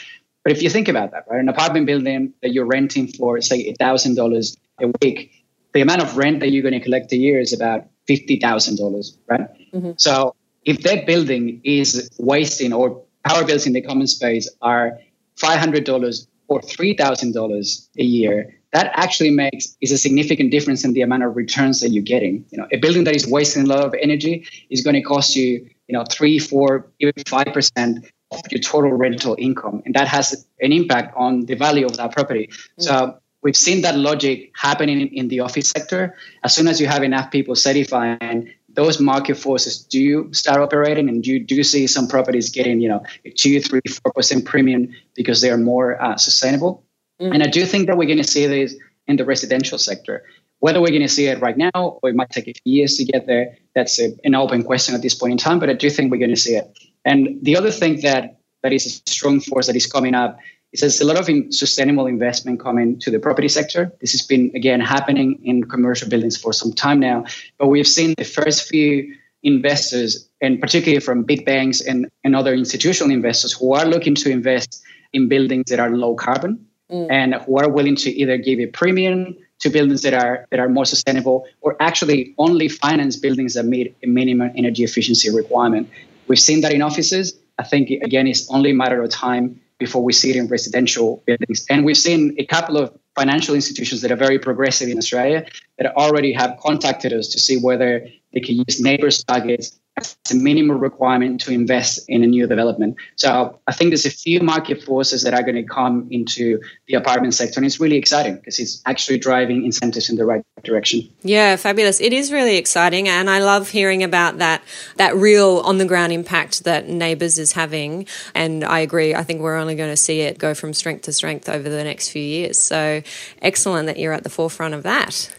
but 0.43 0.51
if 0.51 0.61
you 0.61 0.69
think 0.69 0.87
about 0.87 1.11
that, 1.11 1.25
right, 1.29 1.39
an 1.39 1.49
apartment 1.49 1.85
building 1.85 2.33
that 2.41 2.51
you're 2.51 2.65
renting 2.65 3.07
for, 3.07 3.39
say, 3.41 3.73
thousand 3.79 4.15
dollars 4.15 4.57
a 4.81 4.91
week, 5.01 5.31
the 5.73 5.81
amount 5.81 6.01
of 6.01 6.17
rent 6.17 6.41
that 6.41 6.51
you're 6.51 6.61
going 6.61 6.73
to 6.73 6.81
collect 6.81 7.11
a 7.13 7.17
year 7.17 7.39
is 7.39 7.53
about 7.53 7.85
fifty 8.07 8.39
thousand 8.39 8.77
dollars, 8.77 9.17
right? 9.27 9.47
Mm-hmm. 9.73 9.91
So 9.97 10.35
if 10.65 10.83
that 10.83 11.05
building 11.05 11.61
is 11.63 12.09
wasting 12.19 12.73
or 12.73 13.01
power 13.25 13.45
bills 13.45 13.65
in 13.65 13.73
the 13.73 13.81
common 13.81 14.07
space 14.07 14.49
are 14.61 14.99
five 15.37 15.59
hundred 15.59 15.85
dollars 15.85 16.27
or 16.49 16.61
three 16.61 16.93
thousand 16.93 17.33
dollars 17.33 17.89
a 17.97 18.03
year, 18.03 18.53
that 18.73 18.91
actually 18.95 19.29
makes 19.31 19.77
is 19.79 19.91
a 19.91 19.97
significant 19.97 20.51
difference 20.51 20.83
in 20.83 20.91
the 20.93 21.01
amount 21.01 21.23
of 21.23 21.37
returns 21.37 21.79
that 21.79 21.89
you're 21.89 22.03
getting. 22.03 22.45
You 22.49 22.57
know, 22.57 22.67
a 22.71 22.77
building 22.77 23.05
that 23.05 23.15
is 23.15 23.25
wasting 23.25 23.63
a 23.63 23.67
lot 23.67 23.85
of 23.85 23.95
energy 24.01 24.45
is 24.69 24.83
going 24.83 24.95
to 24.95 25.01
cost 25.01 25.35
you, 25.37 25.69
you 25.87 25.93
know, 25.93 26.03
three, 26.09 26.37
four, 26.37 26.91
even 26.99 27.13
five 27.27 27.47
percent 27.53 28.05
of 28.35 28.51
your 28.51 28.61
total 28.61 28.91
rental 28.93 29.35
income. 29.39 29.81
And 29.85 29.93
that 29.95 30.07
has 30.07 30.45
an 30.61 30.71
impact 30.71 31.15
on 31.15 31.45
the 31.45 31.55
value 31.55 31.85
of 31.85 31.97
that 31.97 32.11
property. 32.11 32.47
Mm-hmm. 32.47 32.81
So 32.81 33.17
we've 33.41 33.55
seen 33.55 33.81
that 33.81 33.97
logic 33.97 34.51
happening 34.55 35.13
in, 35.13 35.27
the 35.27 35.41
office 35.41 35.69
sector. 35.69 36.15
As 36.43 36.55
soon 36.55 36.67
as 36.67 36.79
you 36.81 36.87
have 36.87 37.03
enough 37.03 37.31
people 37.31 37.55
certifying, 37.55 38.51
those 38.69 38.99
market 38.99 39.37
forces 39.37 39.83
do 39.83 40.33
start 40.33 40.59
operating 40.59 41.07
and 41.09 41.25
you 41.25 41.39
do 41.39 41.63
see 41.63 41.85
some 41.85 42.07
properties 42.07 42.49
getting, 42.49 42.79
you 42.81 42.89
know, 42.89 43.03
two, 43.35 43.59
three, 43.61 43.81
four 44.01 44.11
percent 44.13 44.45
premium 44.45 44.89
because 45.15 45.41
they 45.41 45.51
are 45.51 45.57
more 45.57 46.01
uh, 46.01 46.17
sustainable. 46.17 46.83
Mm-hmm. 47.21 47.33
And 47.33 47.43
I 47.43 47.47
do 47.47 47.65
think 47.65 47.87
that 47.87 47.97
we're 47.97 48.07
going 48.07 48.17
to 48.17 48.23
see 48.23 48.47
this 48.47 48.75
in 49.07 49.17
the 49.17 49.25
residential 49.25 49.77
sector. 49.77 50.23
Whether 50.59 50.81
we're 50.81 50.89
going 50.89 51.01
to 51.01 51.09
see 51.09 51.27
it 51.27 51.41
right 51.41 51.57
now 51.57 51.99
or 52.01 52.09
it 52.09 52.15
might 52.15 52.29
take 52.29 52.47
a 52.47 52.53
few 52.53 52.73
years 52.73 52.95
to 52.95 53.03
get 53.03 53.27
there, 53.27 53.57
that's 53.75 53.99
a, 53.99 54.13
an 54.23 54.33
open 54.33 54.63
question 54.63 54.95
at 54.95 55.01
this 55.01 55.13
point 55.13 55.33
in 55.33 55.37
time, 55.37 55.59
but 55.59 55.69
I 55.69 55.73
do 55.73 55.89
think 55.89 56.09
we're 56.09 56.19
going 56.19 56.29
to 56.29 56.37
see 56.37 56.55
it. 56.55 56.65
And 57.05 57.39
the 57.41 57.55
other 57.57 57.71
thing 57.71 58.01
that 58.01 58.37
that 58.61 58.73
is 58.73 58.85
a 58.85 59.11
strong 59.11 59.41
force 59.41 59.67
that 59.67 59.75
is 59.75 59.85
coming 59.85 60.15
up 60.15 60.39
is 60.71 60.81
there's 60.81 61.01
a 61.01 61.05
lot 61.05 61.17
of 61.17 61.29
in 61.29 61.51
sustainable 61.51 62.07
investment 62.07 62.59
coming 62.59 62.97
to 62.99 63.11
the 63.11 63.19
property 63.19 63.47
sector. 63.47 63.91
This 64.01 64.11
has 64.13 64.21
been 64.21 64.51
again 64.55 64.79
happening 64.79 65.39
in 65.43 65.65
commercial 65.65 66.09
buildings 66.09 66.37
for 66.37 66.53
some 66.53 66.73
time 66.73 66.99
now, 66.99 67.25
but 67.57 67.67
we've 67.67 67.87
seen 67.87 68.15
the 68.17 68.25
first 68.25 68.67
few 68.67 69.15
investors, 69.43 70.29
and 70.41 70.59
particularly 70.59 71.01
from 71.01 71.23
big 71.23 71.45
banks 71.45 71.81
and, 71.81 72.09
and 72.23 72.35
other 72.35 72.53
institutional 72.53 73.11
investors 73.11 73.51
who 73.51 73.73
are 73.73 73.85
looking 73.85 74.15
to 74.15 74.29
invest 74.29 74.81
in 75.11 75.27
buildings 75.27 75.65
that 75.69 75.79
are 75.79 75.91
low 75.91 76.15
carbon 76.15 76.65
mm. 76.89 77.07
and 77.11 77.35
who 77.35 77.57
are 77.57 77.69
willing 77.69 77.95
to 77.97 78.09
either 78.09 78.37
give 78.37 78.59
a 78.59 78.67
premium 78.67 79.35
to 79.59 79.69
buildings 79.69 80.01
that 80.01 80.13
are 80.13 80.47
that 80.49 80.59
are 80.59 80.69
more 80.69 80.85
sustainable 80.85 81.45
or 81.61 81.75
actually 81.79 82.33
only 82.37 82.67
finance 82.67 83.15
buildings 83.15 83.53
that 83.53 83.65
meet 83.65 83.95
a 84.03 84.07
minimum 84.07 84.51
energy 84.55 84.83
efficiency 84.83 85.29
requirement. 85.29 85.89
We've 86.27 86.39
seen 86.39 86.61
that 86.61 86.73
in 86.73 86.81
offices. 86.81 87.37
I 87.57 87.63
think, 87.63 87.89
again, 87.89 88.27
it's 88.27 88.49
only 88.49 88.71
a 88.71 88.73
matter 88.73 89.01
of 89.01 89.09
time 89.09 89.59
before 89.77 90.03
we 90.03 90.13
see 90.13 90.29
it 90.29 90.35
in 90.35 90.47
residential 90.47 91.23
buildings. 91.25 91.65
And 91.69 91.85
we've 91.85 91.97
seen 91.97 92.35
a 92.37 92.45
couple 92.45 92.77
of 92.77 92.97
financial 93.15 93.53
institutions 93.53 94.01
that 94.01 94.11
are 94.11 94.15
very 94.15 94.39
progressive 94.39 94.89
in 94.89 94.97
Australia 94.97 95.45
that 95.77 95.95
already 95.95 96.33
have 96.33 96.57
contacted 96.59 97.13
us 97.13 97.27
to 97.29 97.39
see 97.39 97.57
whether 97.57 98.07
they 98.33 98.39
can 98.39 98.55
use 98.55 98.81
NABERS' 98.81 99.25
targets 99.25 99.79
as 99.95 100.17
a 100.31 100.35
minimal 100.35 100.75
requirement 100.75 101.41
to 101.41 101.51
invest 101.51 102.05
in 102.07 102.23
a 102.23 102.27
new 102.27 102.47
development. 102.47 102.95
So 103.15 103.59
I 103.67 103.73
think 103.73 103.91
there's 103.91 104.05
a 104.05 104.11
few 104.11 104.39
market 104.39 104.81
forces 104.81 105.21
that 105.23 105.33
are 105.33 105.43
going 105.43 105.55
to 105.55 105.63
come 105.63 106.07
into 106.09 106.61
the 106.87 106.95
apartment 106.95 107.35
sector, 107.35 107.59
and 107.59 107.65
it's 107.65 107.79
really 107.79 107.97
exciting 107.97 108.35
because 108.35 108.59
it's 108.59 108.81
actually 108.85 109.19
driving 109.19 109.65
incentives 109.65 110.09
in 110.09 110.15
the 110.15 110.25
right 110.25 110.43
direction. 110.63 111.07
Yeah, 111.21 111.55
fabulous. 111.57 112.01
It 112.01 112.11
is 112.11 112.31
really 112.31 112.57
exciting, 112.57 113.07
and 113.07 113.29
I 113.29 113.39
love 113.39 113.69
hearing 113.69 114.03
about 114.03 114.39
that 114.39 114.63
that 114.97 115.15
real 115.15 115.59
on 115.59 115.77
the 115.77 115.85
ground 115.85 116.11
impact 116.11 116.63
that 116.63 116.87
NABERS 116.87 117.37
is 117.37 117.51
having. 117.51 118.07
And 118.33 118.63
I 118.63 118.79
agree. 118.79 119.13
I 119.13 119.23
think 119.23 119.41
we're 119.41 119.57
only 119.57 119.75
going 119.75 119.91
to 119.91 119.97
see 119.97 120.21
it 120.21 120.39
go 120.39 120.53
from 120.53 120.73
strength 120.73 121.03
to 121.03 121.13
strength 121.13 121.49
over 121.49 121.69
the 121.69 121.83
next 121.83 122.09
few 122.09 122.23
years. 122.23 122.57
So 122.57 123.01
excellent 123.41 123.87
that 123.87 123.97
you're 123.97 124.13
at 124.13 124.23
the 124.23 124.29
forefront 124.29 124.73
of 124.73 124.83
that. 124.83 125.31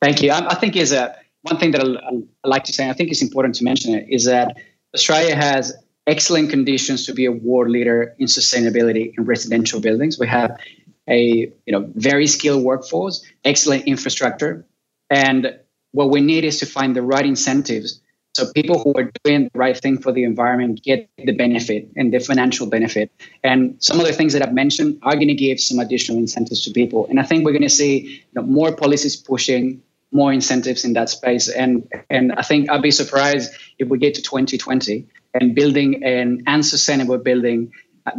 Thank 0.00 0.22
you. 0.22 0.32
I, 0.32 0.48
I 0.50 0.54
think 0.56 0.74
is 0.74 0.92
a 0.92 1.16
one 1.42 1.58
thing 1.58 1.72
that 1.72 1.82
I, 1.82 2.48
like 2.48 2.64
to 2.64 2.72
say, 2.72 2.88
I 2.88 2.92
think 2.92 3.10
it's 3.10 3.22
important 3.22 3.54
to 3.56 3.64
mention 3.64 3.94
it, 3.94 4.06
is 4.08 4.24
that 4.24 4.56
Australia 4.94 5.34
has 5.34 5.74
excellent 6.06 6.50
conditions 6.50 7.06
to 7.06 7.14
be 7.14 7.26
a 7.26 7.32
world 7.32 7.70
leader 7.70 8.14
in 8.18 8.26
sustainability 8.26 9.12
in 9.16 9.24
residential 9.24 9.80
buildings. 9.80 10.18
We 10.18 10.28
have 10.28 10.58
a 11.08 11.52
you 11.66 11.72
know 11.72 11.90
very 11.94 12.26
skilled 12.26 12.64
workforce, 12.64 13.24
excellent 13.44 13.84
infrastructure, 13.86 14.64
and 15.10 15.58
what 15.92 16.10
we 16.10 16.20
need 16.20 16.44
is 16.44 16.58
to 16.60 16.66
find 16.66 16.96
the 16.96 17.02
right 17.02 17.26
incentives 17.26 18.00
so 18.34 18.50
people 18.52 18.78
who 18.78 18.94
are 18.94 19.10
doing 19.24 19.50
the 19.52 19.58
right 19.58 19.76
thing 19.76 19.98
for 19.98 20.10
the 20.10 20.24
environment 20.24 20.82
get 20.82 21.08
the 21.18 21.32
benefit 21.32 21.88
and 21.96 22.12
the 22.12 22.18
financial 22.18 22.66
benefit. 22.66 23.10
And 23.44 23.76
some 23.78 24.00
of 24.00 24.06
the 24.06 24.12
things 24.12 24.32
that 24.32 24.42
I've 24.42 24.54
mentioned 24.54 24.98
are 25.02 25.14
going 25.14 25.28
to 25.28 25.34
give 25.34 25.60
some 25.60 25.78
additional 25.78 26.18
incentives 26.18 26.64
to 26.64 26.70
people. 26.70 27.06
And 27.08 27.20
I 27.20 27.24
think 27.24 27.44
we're 27.44 27.52
going 27.52 27.62
to 27.62 27.68
see 27.68 27.98
you 27.98 28.20
know, 28.34 28.42
more 28.42 28.74
policies 28.74 29.16
pushing 29.16 29.82
more 30.12 30.32
incentives 30.32 30.84
in 30.84 30.92
that 30.92 31.08
space. 31.08 31.48
And 31.48 31.88
and 32.10 32.32
I 32.32 32.42
think 32.42 32.70
I'd 32.70 32.82
be 32.82 32.90
surprised 32.90 33.52
if 33.78 33.88
we 33.88 33.98
get 33.98 34.14
to 34.14 34.22
2020 34.22 35.08
and 35.34 35.54
building 35.54 36.04
an 36.04 36.44
unsustainable 36.46 37.18
building 37.18 37.72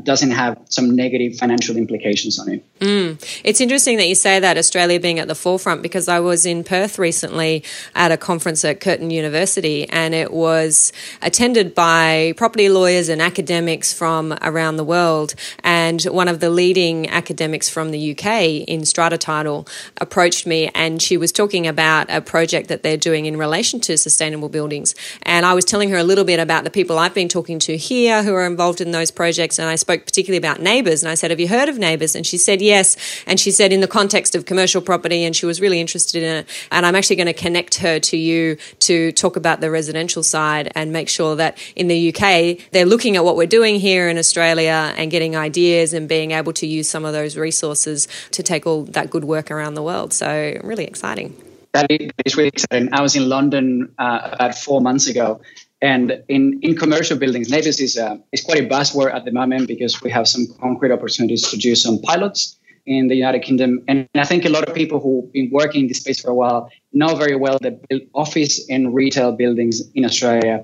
doesn't 0.04 0.32
have 0.32 0.58
some 0.70 0.96
negative 0.96 1.36
financial 1.36 1.76
implications 1.76 2.40
on 2.40 2.50
it. 2.50 2.80
Mm. 2.80 3.42
It's 3.44 3.60
interesting 3.60 3.98
that 3.98 4.08
you 4.08 4.16
say 4.16 4.40
that 4.40 4.58
Australia 4.58 5.00
being 5.00 5.20
at 5.20 5.28
the 5.28 5.36
forefront 5.36 5.82
because 5.82 6.08
I 6.08 6.22
was 6.22 6.46
in 6.46 6.64
Perth 6.64 6.98
recently 6.98 7.64
at 7.94 8.12
a 8.12 8.18
conference 8.18 8.64
at 8.64 8.80
Curtin 8.80 9.12
University 9.12 9.88
and 9.90 10.14
it 10.14 10.32
was 10.32 10.94
attended 11.22 11.76
by 11.76 12.34
property 12.38 12.70
lawyers 12.70 13.10
and 13.10 13.22
academics 13.22 13.92
from 13.92 14.38
around 14.42 14.78
the 14.78 14.86
world. 14.86 15.36
And 15.64 16.02
one 16.04 16.30
of 16.30 16.40
the 16.40 16.50
leading 16.50 17.10
academics 17.10 17.68
from 17.68 17.92
the 17.92 18.12
UK 18.12 18.68
in 18.68 18.86
strata 18.86 19.18
title 19.18 19.68
approached 20.00 20.48
me 20.48 20.70
and 20.74 21.02
she 21.02 21.18
was 21.18 21.34
talking 21.34 21.68
about 21.68 22.10
a 22.10 22.22
project 22.22 22.70
that 22.70 22.84
they're 22.84 22.98
doing 22.98 23.26
in 23.26 23.36
relation 23.36 23.82
to 23.82 23.98
sustainable 23.98 24.50
buildings. 24.50 24.96
And 25.24 25.46
I 25.46 25.54
was 25.54 25.66
telling 25.66 25.90
her 25.90 25.98
a 25.98 26.04
little 26.04 26.26
bit 26.26 26.40
about 26.40 26.64
the 26.64 26.70
people 26.70 26.98
I've 26.98 27.14
been 27.14 27.30
talking 27.30 27.60
to 27.60 27.76
here 27.76 28.24
who 28.24 28.34
are 28.34 28.46
involved 28.46 28.80
in 28.80 28.92
those 28.92 29.12
projects. 29.12 29.60
And 29.60 29.73
I 29.73 29.73
spoke 29.76 30.06
particularly 30.06 30.38
about 30.38 30.62
NABERS. 30.62 31.04
And 31.04 31.10
I 31.10 31.16
said, 31.16 31.32
Have 31.32 31.40
you 31.40 31.48
heard 31.48 31.70
of 31.70 31.78
NABERS? 31.78 32.16
And 32.16 32.26
she 32.26 32.38
said, 32.38 32.62
Yes. 32.62 32.96
And 33.28 33.40
she 33.40 33.52
said, 33.52 33.72
In 33.74 33.82
the 33.82 33.88
context 33.88 34.36
of 34.36 34.46
commercial 34.46 34.82
property. 34.82 35.24
And 35.24 35.36
she 35.36 35.46
was 35.46 35.62
really 35.62 35.80
interested 35.80 36.24
in 36.24 36.38
it. 36.38 36.50
And 36.72 36.86
I'm 36.86 36.96
actually 36.96 37.16
going 37.18 37.28
to 37.28 37.34
connect 37.34 37.76
her 37.76 38.00
to 38.00 38.18
you 38.18 38.58
to 38.80 39.12
talk 39.12 39.36
about 39.36 39.62
the 39.62 39.72
residential 39.72 40.24
side 40.24 40.72
and 40.76 40.92
make 40.92 41.10
sure 41.10 41.36
that 41.36 41.58
in 41.76 41.88
the 41.88 42.14
UK, 42.14 42.70
they're 42.72 42.86
looking 42.86 43.16
at 43.16 43.24
what 43.24 43.36
we're 43.36 43.48
doing 43.48 43.80
here 43.80 44.10
in 44.10 44.18
Australia 44.18 44.94
and 44.98 45.12
getting 45.12 45.36
ideas 45.36 45.94
and 45.94 46.08
being 46.08 46.32
able 46.32 46.54
to 46.54 46.68
use 46.68 46.90
some 46.90 47.06
of 47.06 47.14
those 47.14 47.38
resources 47.38 48.08
to 48.32 48.44
take 48.44 48.66
all 48.66 48.84
that 48.84 49.10
good 49.10 49.24
work 49.24 49.52
around 49.52 49.74
the 49.74 49.84
world. 49.84 50.14
So, 50.14 50.60
really 50.64 50.86
exciting. 50.86 51.36
That 51.74 51.88
is 51.90 52.38
really 52.38 52.50
exciting. 52.50 52.94
I 52.94 53.02
was 53.02 53.16
in 53.16 53.28
London 53.28 53.94
uh, 53.98 54.30
about 54.34 54.56
four 54.56 54.80
months 54.80 55.08
ago, 55.08 55.42
and 55.84 56.24
in, 56.30 56.60
in 56.62 56.78
commercial 56.78 57.18
buildings, 57.18 57.50
NABERS 57.50 57.82
is, 57.82 57.98
uh, 57.98 58.16
is 58.32 58.42
quite 58.42 58.58
a 58.58 58.66
buzzword 58.66 59.14
at 59.14 59.26
the 59.26 59.34
moment 59.34 59.68
because 59.68 60.02
we 60.02 60.10
have 60.12 60.30
some 60.30 60.48
concrete 60.62 60.94
opportunities 60.94 61.42
to 61.52 61.58
do 61.58 61.76
some 61.76 62.00
pilots 62.02 62.58
in 62.86 63.10
the 63.10 63.16
United 63.16 63.42
Kingdom. 63.42 63.84
And 63.90 64.08
I 64.16 64.24
think 64.24 64.46
a 64.46 64.50
lot 64.50 64.66
of 64.66 64.74
people 64.74 65.02
who've 65.02 65.30
been 65.34 65.50
working 65.52 65.82
in 65.82 65.88
this 65.90 66.00
space 66.00 66.22
for 66.22 66.32
a 66.32 66.36
while 66.36 66.70
know 66.94 67.16
very 67.16 67.36
well 67.36 67.60
that 67.60 67.82
office 68.14 68.66
and 68.70 68.96
retail 68.96 69.34
buildings 69.34 69.82
in 69.94 70.06
Australia 70.06 70.64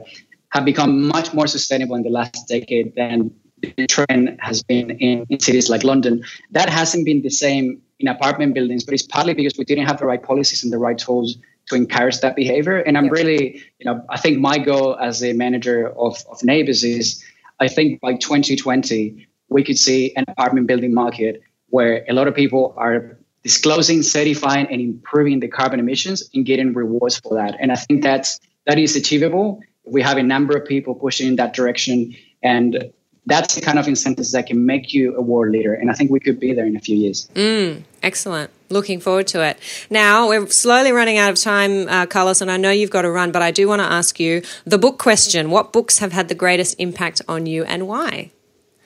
have 0.53 0.63
become 0.63 1.05
much 1.05 1.33
more 1.33 1.47
sustainable 1.47 1.97
in 1.97 2.03
the 2.03 2.09
last 2.09 2.47
decade 2.47 2.95
than 2.95 3.29
the 3.61 3.87
trend 3.87 4.37
has 4.39 4.63
been 4.63 4.89
in, 4.91 5.25
in 5.29 5.39
cities 5.41 5.69
like 5.69 5.83
London. 5.83 6.23
That 6.51 6.69
hasn't 6.69 7.05
been 7.05 7.23
the 7.23 7.29
same 7.29 7.81
in 7.99 8.07
apartment 8.07 8.53
buildings, 8.53 8.85
but 8.85 8.93
it's 8.93 9.03
partly 9.03 9.33
because 9.33 9.57
we 9.57 9.65
didn't 9.65 9.85
have 9.85 9.99
the 9.99 10.05
right 10.05 10.23
policies 10.23 10.63
and 10.63 10.71
the 10.71 10.77
right 10.77 10.97
tools 10.97 11.37
to 11.69 11.75
encourage 11.75 12.19
that 12.19 12.35
behavior. 12.35 12.77
And 12.77 12.97
I'm 12.97 13.09
really, 13.09 13.61
you 13.79 13.85
know, 13.85 14.03
I 14.09 14.17
think 14.17 14.39
my 14.39 14.57
goal 14.57 14.97
as 14.97 15.23
a 15.23 15.33
manager 15.33 15.87
of, 15.87 16.23
of 16.29 16.39
NABERS 16.39 16.83
is 16.83 17.23
I 17.59 17.67
think 17.67 18.01
by 18.01 18.13
2020, 18.13 19.27
we 19.49 19.63
could 19.63 19.77
see 19.77 20.13
an 20.15 20.25
apartment 20.27 20.67
building 20.67 20.93
market 20.93 21.41
where 21.69 22.05
a 22.09 22.13
lot 22.13 22.27
of 22.27 22.35
people 22.35 22.73
are 22.77 23.17
disclosing, 23.43 24.03
certifying, 24.03 24.67
and 24.67 24.81
improving 24.81 25.39
the 25.39 25.47
carbon 25.47 25.79
emissions 25.79 26.29
and 26.33 26.45
getting 26.45 26.73
rewards 26.73 27.19
for 27.19 27.35
that. 27.35 27.55
And 27.59 27.71
I 27.71 27.75
think 27.75 28.03
that's 28.03 28.39
that 28.65 28.77
is 28.77 28.95
achievable. 28.95 29.61
We 29.85 30.01
have 30.01 30.17
a 30.17 30.23
number 30.23 30.55
of 30.57 30.67
people 30.67 30.93
pushing 30.95 31.27
in 31.27 31.35
that 31.37 31.53
direction, 31.53 32.15
and 32.43 32.91
that's 33.25 33.55
the 33.55 33.61
kind 33.61 33.79
of 33.79 33.87
incentives 33.87 34.31
that 34.31 34.47
can 34.47 34.65
make 34.65 34.93
you 34.93 35.15
a 35.15 35.21
world 35.21 35.51
leader. 35.51 35.73
And 35.73 35.89
I 35.89 35.93
think 35.93 36.11
we 36.11 36.19
could 36.19 36.39
be 36.39 36.53
there 36.53 36.65
in 36.65 36.75
a 36.75 36.79
few 36.79 36.95
years. 36.95 37.29
Mm, 37.35 37.83
excellent. 38.03 38.51
Looking 38.69 38.99
forward 38.99 39.27
to 39.27 39.43
it. 39.43 39.57
Now, 39.89 40.29
we're 40.29 40.47
slowly 40.47 40.91
running 40.91 41.17
out 41.17 41.31
of 41.31 41.39
time, 41.39 41.87
uh, 41.87 42.05
Carlos, 42.05 42.41
and 42.41 42.51
I 42.51 42.57
know 42.57 42.69
you've 42.69 42.91
got 42.91 43.01
to 43.01 43.09
run, 43.09 43.31
but 43.31 43.41
I 43.41 43.49
do 43.49 43.67
want 43.67 43.79
to 43.79 43.85
ask 43.85 44.19
you 44.19 44.43
the 44.65 44.77
book 44.77 44.99
question. 44.99 45.49
What 45.49 45.73
books 45.73 45.99
have 45.99 46.11
had 46.11 46.27
the 46.27 46.35
greatest 46.35 46.75
impact 46.79 47.21
on 47.27 47.47
you 47.47 47.63
and 47.63 47.87
why? 47.87 48.31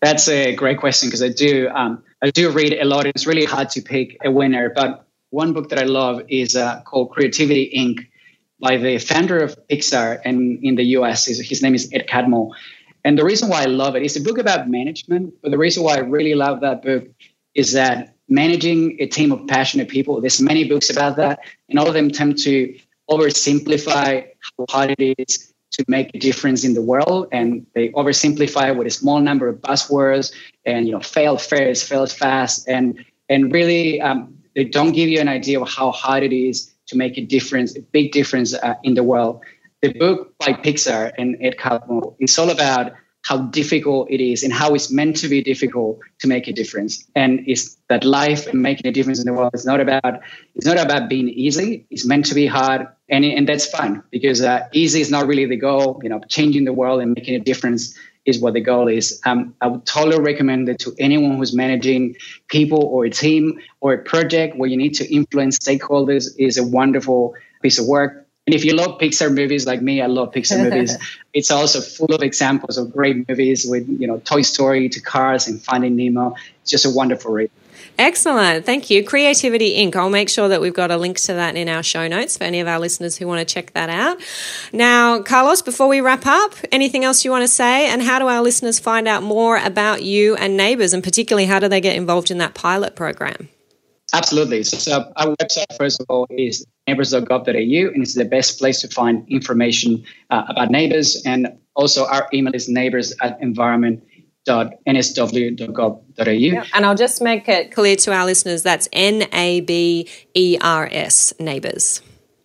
That's 0.01 0.27
a 0.27 0.55
great 0.55 0.79
question 0.79 1.07
because 1.07 1.23
I 1.23 1.29
do 1.29 1.69
um, 1.69 2.03
I 2.21 2.29
do 2.29 2.51
read 2.51 2.73
a 2.73 2.85
lot. 2.85 3.05
It's 3.05 3.25
really 3.25 3.45
hard 3.45 3.69
to 3.71 3.81
pick 3.81 4.17
a 4.23 4.31
winner, 4.31 4.71
but 4.73 5.07
one 5.29 5.53
book 5.53 5.69
that 5.69 5.79
I 5.79 5.83
love 5.85 6.21
is 6.29 6.55
uh, 6.55 6.81
called 6.81 7.11
Creativity 7.11 7.71
Inc. 7.75 8.07
by 8.59 8.77
the 8.77 8.97
founder 8.99 9.39
of 9.39 9.57
Pixar 9.67 10.21
and 10.23 10.63
in 10.63 10.75
the 10.75 10.83
US. 10.97 11.25
His 11.25 11.61
name 11.61 11.73
is 11.73 11.89
Ed 11.91 12.07
Catmull. 12.07 12.51
And 13.03 13.17
the 13.17 13.25
reason 13.25 13.49
why 13.49 13.63
I 13.63 13.65
love 13.65 13.95
it 13.95 14.03
is 14.03 14.15
a 14.15 14.21
book 14.21 14.37
about 14.37 14.69
management, 14.69 15.35
but 15.41 15.51
the 15.51 15.57
reason 15.57 15.83
why 15.83 15.95
I 15.95 15.99
really 15.99 16.35
love 16.35 16.61
that 16.61 16.83
book 16.83 17.05
is 17.53 17.73
that 17.73 18.12
managing 18.29 18.97
a 18.99 19.07
team 19.07 19.31
of 19.31 19.45
passionate 19.47 19.89
people, 19.89 20.21
there's 20.21 20.41
many 20.41 20.63
books 20.63 20.89
about 20.89 21.17
that, 21.17 21.39
and 21.69 21.79
all 21.79 21.87
of 21.87 21.93
them 21.93 22.09
tend 22.09 22.37
to 22.39 22.77
oversimplify 23.09 24.25
how 24.57 24.65
hard 24.69 24.95
it 24.97 25.15
is 25.17 25.53
to 25.71 25.83
make 25.87 26.11
a 26.13 26.19
difference 26.19 26.63
in 26.63 26.73
the 26.73 26.81
world 26.81 27.27
and 27.31 27.65
they 27.73 27.89
oversimplify 27.89 28.75
with 28.75 28.85
a 28.87 28.91
small 28.91 29.19
number 29.19 29.47
of 29.47 29.57
buzzwords 29.57 30.31
and 30.65 30.85
you 30.85 30.91
know 30.91 30.99
fail 30.99 31.37
fast 31.37 31.85
fail 31.89 32.05
fast 32.05 32.67
and 32.69 33.03
and 33.27 33.51
really 33.51 33.99
um, 33.99 34.37
they 34.55 34.63
don't 34.63 34.91
give 34.91 35.09
you 35.09 35.19
an 35.19 35.27
idea 35.27 35.59
of 35.59 35.67
how 35.67 35.91
hard 35.91 36.23
it 36.23 36.33
is 36.33 36.71
to 36.87 36.95
make 36.95 37.17
a 37.17 37.21
difference 37.21 37.75
a 37.75 37.81
big 37.81 38.11
difference 38.11 38.53
uh, 38.53 38.75
in 38.83 38.93
the 38.93 39.03
world. 39.03 39.41
The 39.81 39.93
book 39.93 40.37
by 40.37 40.53
Pixar 40.53 41.11
and 41.17 41.37
Ed 41.41 41.57
Catmull 41.57 42.15
is 42.19 42.37
all 42.37 42.49
about 42.49 42.93
how 43.23 43.37
difficult 43.37 44.11
it 44.11 44.21
is 44.21 44.43
and 44.43 44.51
how 44.51 44.75
it's 44.75 44.91
meant 44.91 45.15
to 45.15 45.29
be 45.29 45.41
difficult 45.41 45.99
to 46.19 46.27
make 46.27 46.47
a 46.47 46.53
difference. 46.53 47.05
And 47.15 47.43
it's 47.47 47.77
that 47.87 48.03
life 48.03 48.47
and 48.47 48.61
making 48.61 48.85
a 48.87 48.91
difference 48.91 49.19
in 49.19 49.25
the 49.25 49.33
world 49.33 49.51
is 49.53 49.65
not 49.65 49.79
about 49.79 50.21
it's 50.55 50.65
not 50.65 50.77
about 50.77 51.09
being 51.09 51.29
easy. 51.29 51.85
It's 51.89 52.05
meant 52.05 52.25
to 52.27 52.35
be 52.35 52.45
hard, 52.45 52.87
and 53.09 53.23
and 53.25 53.47
that's 53.47 53.65
fine 53.65 54.03
because 54.11 54.41
uh, 54.41 54.67
easy 54.73 55.01
is 55.01 55.09
not 55.09 55.25
really 55.25 55.45
the 55.45 55.57
goal. 55.57 56.01
You 56.03 56.09
know, 56.09 56.21
changing 56.27 56.65
the 56.65 56.73
world 56.73 57.01
and 57.01 57.13
making 57.13 57.35
a 57.35 57.39
difference 57.39 57.97
is 58.25 58.39
what 58.39 58.53
the 58.53 58.61
goal 58.61 58.87
is. 58.87 59.21
Um, 59.25 59.55
I 59.61 59.67
would 59.67 59.85
totally 59.85 60.21
recommend 60.21 60.69
it 60.69 60.79
to 60.79 60.93
anyone 60.97 61.37
who's 61.37 61.53
managing 61.53 62.15
people 62.47 62.81
or 62.83 63.05
a 63.05 63.09
team 63.09 63.59
or 63.81 63.93
a 63.93 63.97
project 63.97 64.57
where 64.57 64.69
you 64.69 64.77
need 64.77 64.93
to 64.95 65.13
influence 65.13 65.59
stakeholders. 65.59 66.29
is 66.37 66.57
a 66.57 66.63
wonderful 66.63 67.35
piece 67.61 67.79
of 67.79 67.87
work 67.87 68.22
and 68.45 68.53
if 68.53 68.65
you 68.65 68.73
love 68.73 68.99
Pixar 68.99 69.33
movies 69.33 69.65
like 69.65 69.81
me, 69.81 70.01
I 70.01 70.07
love 70.07 70.33
Pixar 70.33 70.63
movies. 70.63 70.97
It's 71.33 71.49
also 71.49 71.81
full 71.81 72.13
of 72.13 72.21
examples 72.21 72.77
of 72.77 72.91
great 72.93 73.27
movies 73.27 73.65
with, 73.67 73.89
you 73.89 74.05
know, 74.05 74.19
Toy 74.19 74.43
Story 74.43 74.87
to 74.89 75.01
Cars 75.01 75.47
and 75.47 75.59
Finding 75.59 75.95
Nemo. 75.95 76.35
It's 76.61 76.69
just 76.69 76.85
a 76.85 76.91
wonderful 76.91 77.31
read. 77.31 77.49
Excellent. 77.97 78.67
Thank 78.67 78.91
you. 78.91 79.03
Creativity 79.03 79.77
Inc. 79.77 79.95
I'll 79.95 80.11
make 80.11 80.29
sure 80.29 80.47
that 80.47 80.61
we've 80.61 80.73
got 80.73 80.91
a 80.91 80.97
link 80.97 81.17
to 81.21 81.33
that 81.33 81.55
in 81.55 81.69
our 81.69 81.81
show 81.81 82.07
notes 82.07 82.37
for 82.37 82.43
any 82.43 82.59
of 82.59 82.67
our 82.67 82.79
listeners 82.79 83.17
who 83.17 83.27
want 83.27 83.39
to 83.47 83.51
check 83.51 83.73
that 83.73 83.89
out. 83.89 84.17
Now, 84.71 85.23
Carlos, 85.23 85.63
before 85.63 85.87
we 85.87 86.01
wrap 86.01 86.27
up, 86.27 86.53
anything 86.71 87.03
else 87.03 87.25
you 87.25 87.31
want 87.31 87.41
to 87.41 87.47
say? 87.47 87.89
And 87.89 88.01
how 88.03 88.19
do 88.19 88.27
our 88.27 88.43
listeners 88.43 88.77
find 88.77 89.07
out 89.07 89.23
more 89.23 89.57
about 89.57 90.03
you 90.03 90.35
and 90.35 90.59
NABERS? 90.59 90.93
And 90.93 91.03
particularly, 91.03 91.45
how 91.45 91.57
do 91.57 91.67
they 91.67 91.81
get 91.81 91.95
involved 91.95 92.29
in 92.29 92.37
that 92.37 92.53
pilot 92.53 92.95
program? 92.95 93.49
Absolutely. 94.13 94.63
So 94.63 95.11
our 95.15 95.35
website, 95.35 95.75
first 95.77 95.99
of 95.99 96.05
all, 96.09 96.27
is 96.29 96.65
nabers.gov.au, 96.87 97.93
and 97.93 98.03
it's 98.03 98.15
the 98.15 98.25
best 98.25 98.59
place 98.59 98.81
to 98.81 98.87
find 98.87 99.27
information 99.29 100.03
uh, 100.29 100.43
about 100.49 100.69
NABERS. 100.69 101.23
And 101.25 101.57
also, 101.75 102.05
our 102.05 102.27
email 102.33 102.53
is 102.53 102.69
nabers 102.69 103.13
at 103.21 103.41
environment.nsw.gov.au. 103.41 106.31
Yeah, 106.31 106.65
and 106.73 106.85
I'll 106.85 106.95
just 106.95 107.21
make 107.21 107.47
it 107.47 107.71
clear 107.71 107.95
to 107.97 108.13
our 108.13 108.25
listeners 108.25 108.63
that's 108.63 108.89
N 108.91 109.27
A 109.33 109.61
B 109.61 110.09
E 110.33 110.57
R 110.61 110.89
S, 110.91 111.33
NABERS. 111.39 112.01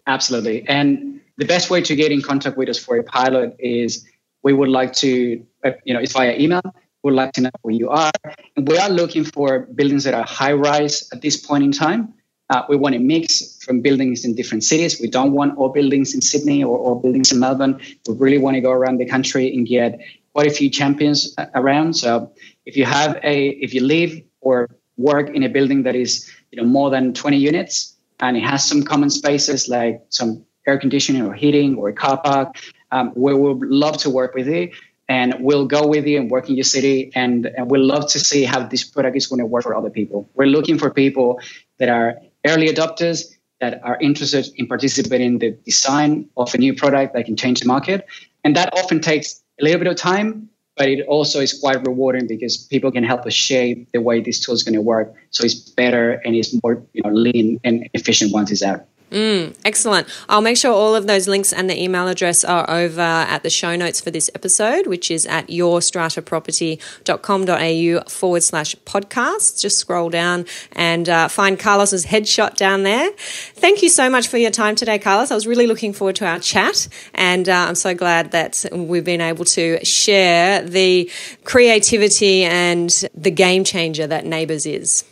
Absolutely. 0.06 0.66
And 0.68 1.20
the 1.36 1.44
best 1.44 1.70
way 1.70 1.82
to 1.82 1.94
get 1.94 2.12
in 2.12 2.22
contact 2.22 2.56
with 2.56 2.68
us 2.68 2.78
for 2.78 2.96
a 2.96 3.02
pilot 3.02 3.56
is 3.58 4.06
we 4.42 4.52
would 4.52 4.68
like 4.68 4.92
to, 4.94 5.44
uh, 5.64 5.72
you 5.84 5.92
know, 5.92 6.00
it's 6.00 6.12
via 6.12 6.38
email 6.38 6.62
We'd 7.02 7.14
like 7.14 7.32
to 7.34 7.42
know 7.42 7.50
where 7.62 7.74
you 7.74 7.90
are. 7.90 8.10
And 8.56 8.66
we 8.66 8.76
are 8.76 8.90
looking 8.90 9.24
for 9.24 9.60
buildings 9.60 10.04
that 10.04 10.14
are 10.14 10.24
high 10.24 10.52
rise 10.52 11.08
at 11.12 11.22
this 11.22 11.36
point 11.36 11.62
in 11.62 11.72
time. 11.72 12.14
Uh, 12.50 12.62
we 12.68 12.76
want 12.76 12.94
a 12.94 12.98
mix 12.98 13.62
from 13.62 13.80
buildings 13.80 14.24
in 14.24 14.34
different 14.34 14.64
cities. 14.64 15.00
We 15.00 15.08
don't 15.08 15.32
want 15.32 15.58
all 15.58 15.68
buildings 15.68 16.14
in 16.14 16.22
Sydney 16.22 16.64
or, 16.64 16.78
or 16.78 17.00
buildings 17.00 17.30
in 17.30 17.38
Melbourne. 17.38 17.80
We 18.08 18.14
really 18.14 18.38
want 18.38 18.54
to 18.54 18.60
go 18.60 18.70
around 18.70 18.98
the 18.98 19.06
country 19.06 19.54
and 19.54 19.66
get 19.66 20.00
quite 20.32 20.46
a 20.46 20.54
few 20.54 20.70
champions 20.70 21.34
uh, 21.36 21.46
around. 21.54 21.94
So 21.94 22.32
if 22.64 22.76
you 22.76 22.84
have 22.84 23.18
a, 23.22 23.48
if 23.48 23.74
you 23.74 23.84
live 23.84 24.20
or 24.40 24.68
work 24.96 25.28
in 25.30 25.42
a 25.42 25.48
building 25.48 25.82
that 25.82 25.94
is, 25.94 26.30
you 26.50 26.60
know, 26.60 26.66
more 26.66 26.90
than 26.90 27.12
20 27.12 27.36
units 27.36 27.96
and 28.20 28.36
it 28.36 28.42
has 28.42 28.66
some 28.66 28.82
common 28.82 29.10
spaces 29.10 29.68
like 29.68 30.02
some 30.08 30.44
air 30.66 30.78
conditioning 30.78 31.22
or 31.22 31.34
heating 31.34 31.76
or 31.76 31.88
a 31.88 31.92
car 31.92 32.20
park, 32.20 32.56
um, 32.90 33.12
we 33.14 33.34
would 33.34 33.60
love 33.68 33.98
to 33.98 34.10
work 34.10 34.34
with 34.34 34.48
you 34.48 34.70
and 35.08 35.34
we'll 35.40 35.66
go 35.66 35.86
with 35.86 36.06
you 36.06 36.18
and 36.18 36.30
work 36.30 36.48
in 36.48 36.54
your 36.54 36.64
city 36.64 37.10
and, 37.14 37.46
and 37.46 37.70
we'll 37.70 37.84
love 37.84 38.10
to 38.10 38.18
see 38.18 38.44
how 38.44 38.66
this 38.66 38.84
product 38.84 39.16
is 39.16 39.26
going 39.26 39.38
to 39.38 39.46
work 39.46 39.62
for 39.62 39.74
other 39.74 39.90
people 39.90 40.28
we're 40.34 40.46
looking 40.46 40.78
for 40.78 40.90
people 40.90 41.40
that 41.78 41.88
are 41.88 42.18
early 42.48 42.68
adopters 42.68 43.24
that 43.60 43.80
are 43.82 43.98
interested 44.00 44.48
in 44.56 44.66
participating 44.66 45.26
in 45.26 45.38
the 45.38 45.50
design 45.64 46.28
of 46.36 46.54
a 46.54 46.58
new 46.58 46.74
product 46.74 47.14
that 47.14 47.26
can 47.26 47.36
change 47.36 47.60
the 47.60 47.66
market. 47.66 48.06
And 48.44 48.56
that 48.56 48.72
often 48.72 49.00
takes 49.00 49.42
a 49.60 49.64
little 49.64 49.78
bit 49.78 49.88
of 49.88 49.96
time 49.96 50.48
but 50.78 50.88
it 50.88 51.04
also 51.08 51.40
is 51.40 51.58
quite 51.58 51.84
rewarding 51.86 52.28
because 52.28 52.56
people 52.56 52.92
can 52.92 53.02
help 53.02 53.26
us 53.26 53.34
shape 53.34 53.88
the 53.92 54.00
way 54.00 54.20
this 54.20 54.38
tool 54.40 54.54
is 54.54 54.62
going 54.62 54.74
to 54.74 54.80
work 54.80 55.12
so 55.30 55.44
it's 55.44 55.56
better 55.56 56.12
and 56.24 56.34
it's 56.34 56.54
more 56.62 56.82
you 56.92 57.02
know 57.02 57.10
lean 57.10 57.60
and 57.64 57.88
efficient 57.92 58.32
once 58.32 58.50
it's 58.50 58.62
out 58.62 58.86
Mm, 59.10 59.56
excellent. 59.64 60.06
I'll 60.28 60.42
make 60.42 60.58
sure 60.58 60.70
all 60.70 60.94
of 60.94 61.06
those 61.06 61.26
links 61.26 61.54
and 61.54 61.70
the 61.70 61.82
email 61.82 62.08
address 62.08 62.44
are 62.44 62.68
over 62.68 63.00
at 63.00 63.42
the 63.42 63.48
show 63.48 63.74
notes 63.74 64.02
for 64.02 64.10
this 64.10 64.28
episode, 64.34 64.86
which 64.86 65.10
is 65.10 65.24
at 65.24 65.48
yourstrataproperty.com.au 65.48 68.08
forward 68.08 68.42
slash 68.42 68.76
podcast. 68.84 69.62
Just 69.62 69.78
scroll 69.78 70.10
down 70.10 70.44
and 70.72 71.08
uh, 71.08 71.28
find 71.28 71.58
Carlos's 71.58 72.04
headshot 72.04 72.56
down 72.56 72.82
there. 72.82 73.10
Thank 73.16 73.82
you 73.82 73.88
so 73.88 74.10
much 74.10 74.28
for 74.28 74.36
your 74.36 74.50
time 74.50 74.74
today, 74.74 74.98
Carlos. 74.98 75.30
I 75.30 75.34
was 75.34 75.46
really 75.46 75.66
looking 75.66 75.94
forward 75.94 76.16
to 76.16 76.26
our 76.26 76.38
chat, 76.38 76.88
and 77.14 77.48
uh, 77.48 77.64
I'm 77.68 77.76
so 77.76 77.94
glad 77.94 78.32
that 78.32 78.66
we've 78.72 79.04
been 79.04 79.22
able 79.22 79.46
to 79.46 79.82
share 79.86 80.60
the 80.62 81.10
creativity 81.44 82.44
and 82.44 82.90
the 83.14 83.30
game 83.30 83.64
changer 83.64 84.06
that 84.06 84.24
NABERS 84.24 84.70
is. 84.70 85.04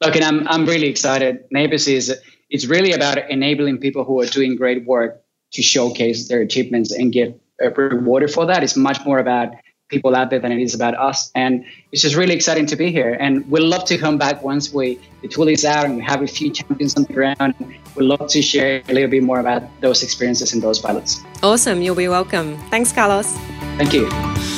Look, 0.00 0.16
and 0.16 0.24
I'm, 0.24 0.48
I'm 0.48 0.66
really 0.66 0.88
excited. 0.88 1.48
NABERS 1.50 1.86
is 1.88 2.12
it's 2.50 2.66
really 2.66 2.92
about 2.92 3.18
enabling 3.30 3.78
people 3.78 4.04
who 4.04 4.20
are 4.20 4.26
doing 4.26 4.56
great 4.56 4.86
work 4.86 5.22
to 5.52 5.62
showcase 5.62 6.28
their 6.28 6.40
achievements 6.40 6.92
and 6.92 7.12
get 7.12 7.40
rewarded 7.76 8.30
for 8.30 8.46
that. 8.46 8.62
It's 8.62 8.76
much 8.76 9.04
more 9.04 9.18
about 9.18 9.54
people 9.88 10.14
out 10.14 10.30
there 10.30 10.38
than 10.38 10.52
it 10.52 10.60
is 10.60 10.74
about 10.74 10.94
us. 10.98 11.30
And 11.34 11.64
it's 11.92 12.02
just 12.02 12.14
really 12.14 12.34
exciting 12.34 12.66
to 12.66 12.76
be 12.76 12.92
here. 12.92 13.16
And 13.18 13.50
we'd 13.50 13.62
love 13.62 13.84
to 13.86 13.98
come 13.98 14.18
back 14.18 14.42
once 14.42 14.72
we 14.72 15.00
the 15.22 15.28
tool 15.28 15.48
is 15.48 15.64
out 15.64 15.86
and 15.86 15.96
we 15.96 16.02
have 16.02 16.22
a 16.22 16.26
few 16.26 16.50
champions 16.50 16.94
on 16.96 17.04
the 17.04 17.12
ground. 17.12 17.54
We'd 17.96 18.04
love 18.04 18.28
to 18.28 18.42
share 18.42 18.82
a 18.88 18.92
little 18.92 19.10
bit 19.10 19.22
more 19.22 19.40
about 19.40 19.62
those 19.80 20.02
experiences 20.02 20.52
and 20.52 20.62
those 20.62 20.78
pilots. 20.78 21.22
Awesome. 21.42 21.82
You'll 21.82 21.94
be 21.94 22.08
welcome. 22.08 22.56
Thanks, 22.68 22.92
Carlos. 22.92 23.32
Thank 23.78 23.92
you. 23.94 24.57